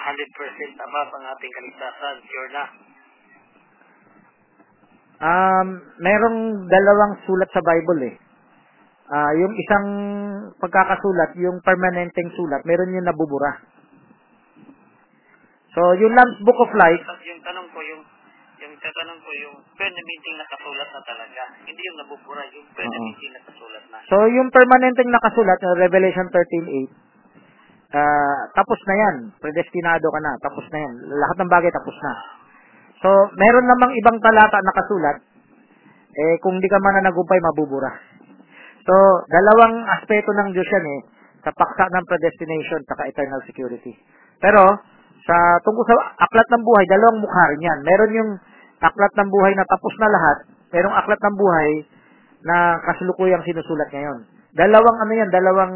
[0.80, 2.64] above ang ating kaligtasan, sure na.
[5.20, 5.66] Um,
[6.00, 8.16] merong dalawang sulat sa Bible eh.
[9.10, 9.86] Ah, yung isang
[10.62, 13.58] pagkakasulat, yung permanenteng sulat, meron yung nabubura.
[15.76, 18.02] So, yung Lamb's Book of Life, yung tanong ko, yung
[18.60, 21.42] yung tatanong ko, yung permanenteng nakasulat na talaga.
[21.64, 23.98] Hindi yung nabubura, yung permanenteng nakasulat na.
[24.08, 27.09] So, yung permanenteng nakasulat, Revelation 13.8,
[27.94, 29.16] ah, tapos na yan.
[29.38, 30.32] Predestinado ka na.
[30.42, 30.94] Tapos na yan.
[31.14, 32.12] Lahat ng bagay tapos na.
[33.00, 35.24] So, meron namang ibang talata nakasulat,
[36.12, 37.88] eh, kung di ka man na nagumpay, mabubura.
[38.84, 38.94] So,
[39.32, 41.00] dalawang aspeto ng Diyos yan eh,
[41.40, 43.96] sa paksa ng predestination, saka eternal security.
[44.36, 44.84] Pero,
[45.24, 45.96] sa tungkol sa
[46.28, 47.78] aklat ng buhay, dalawang mukha rin yan.
[47.88, 48.30] Meron yung
[48.84, 50.36] aklat ng buhay na tapos na lahat,
[50.72, 51.70] merong aklat ng buhay
[52.44, 54.28] na kasulukuyang sinusulat ngayon.
[54.56, 55.74] Dalawang ano yan, dalawang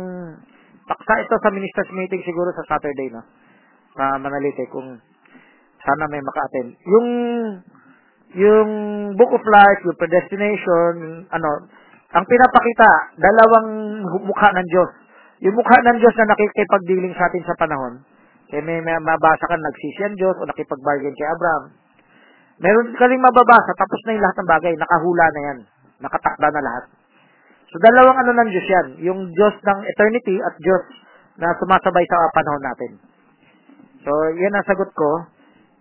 [0.85, 3.23] paksa ito sa ministers meeting siguro sa Saturday, no?
[3.97, 5.01] Sa Manalite, kung
[5.85, 6.71] sana may maka-attend.
[6.85, 7.09] Yung
[8.35, 8.71] yung
[9.15, 11.51] Book of Life, yung Predestination, ano,
[12.15, 13.69] ang pinapakita, dalawang
[14.27, 14.91] mukha ng Diyos.
[15.43, 18.03] Yung mukha ng Diyos na nakikipagdealing sa atin sa panahon,
[18.51, 21.65] kaya may, may mabasa ka nagsisi ang Diyos o nakipag-bargain kay Abraham.
[22.59, 25.59] Meron ka rin mababasa, tapos na yung lahat ng bagay, nakahula na yan.
[26.03, 26.85] Nakatakda na lahat.
[27.75, 28.87] So, dalawang ano ng Diyos yan.
[29.03, 30.85] Yung Diyos ng eternity at Diyos
[31.43, 32.91] na sumasabay sa panahon natin.
[34.07, 35.27] So, yan ang sagot ko.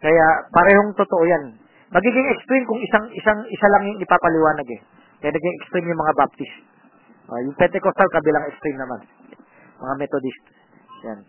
[0.01, 1.53] Kaya, parehong totoo yan.
[1.93, 4.81] Magiging extreme kung isang, isang, isa lang yung ipapaliwanag eh.
[5.21, 6.55] Kaya naging extreme yung mga Baptist.
[7.29, 8.99] Ah, yung Pentecostal, kabilang extreme naman.
[9.77, 10.43] Mga Methodist.
[11.05, 11.19] Yan.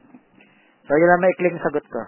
[0.88, 2.00] So, yun ang maikling sagot ko.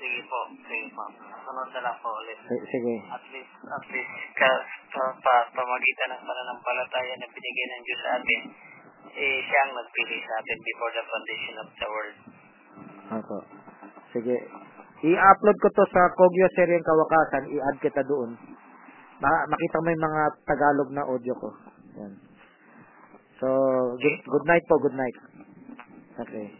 [0.00, 1.29] Sige po, sige po.
[1.68, 2.38] Na lang po ulit.
[2.40, 2.94] S- Sige.
[3.12, 4.50] At least, at least, ka,
[4.96, 8.40] pa, pa, pamagitan ng pananampalataya na binigay ng Diyos sa atin,
[9.12, 12.18] eh, siya ang nagpili sa atin before the foundation of the world.
[13.20, 13.36] Ako.
[14.16, 14.36] Sige.
[15.00, 17.48] I-upload ko to sa Kogyo Seryeng Kawakasan.
[17.48, 18.36] I-add kita doon.
[19.20, 21.48] Ma- makita mo yung mga Tagalog na audio ko.
[22.00, 22.12] Yan.
[23.40, 23.48] So,
[23.96, 25.16] good good night po, good night.
[26.20, 26.59] Okay.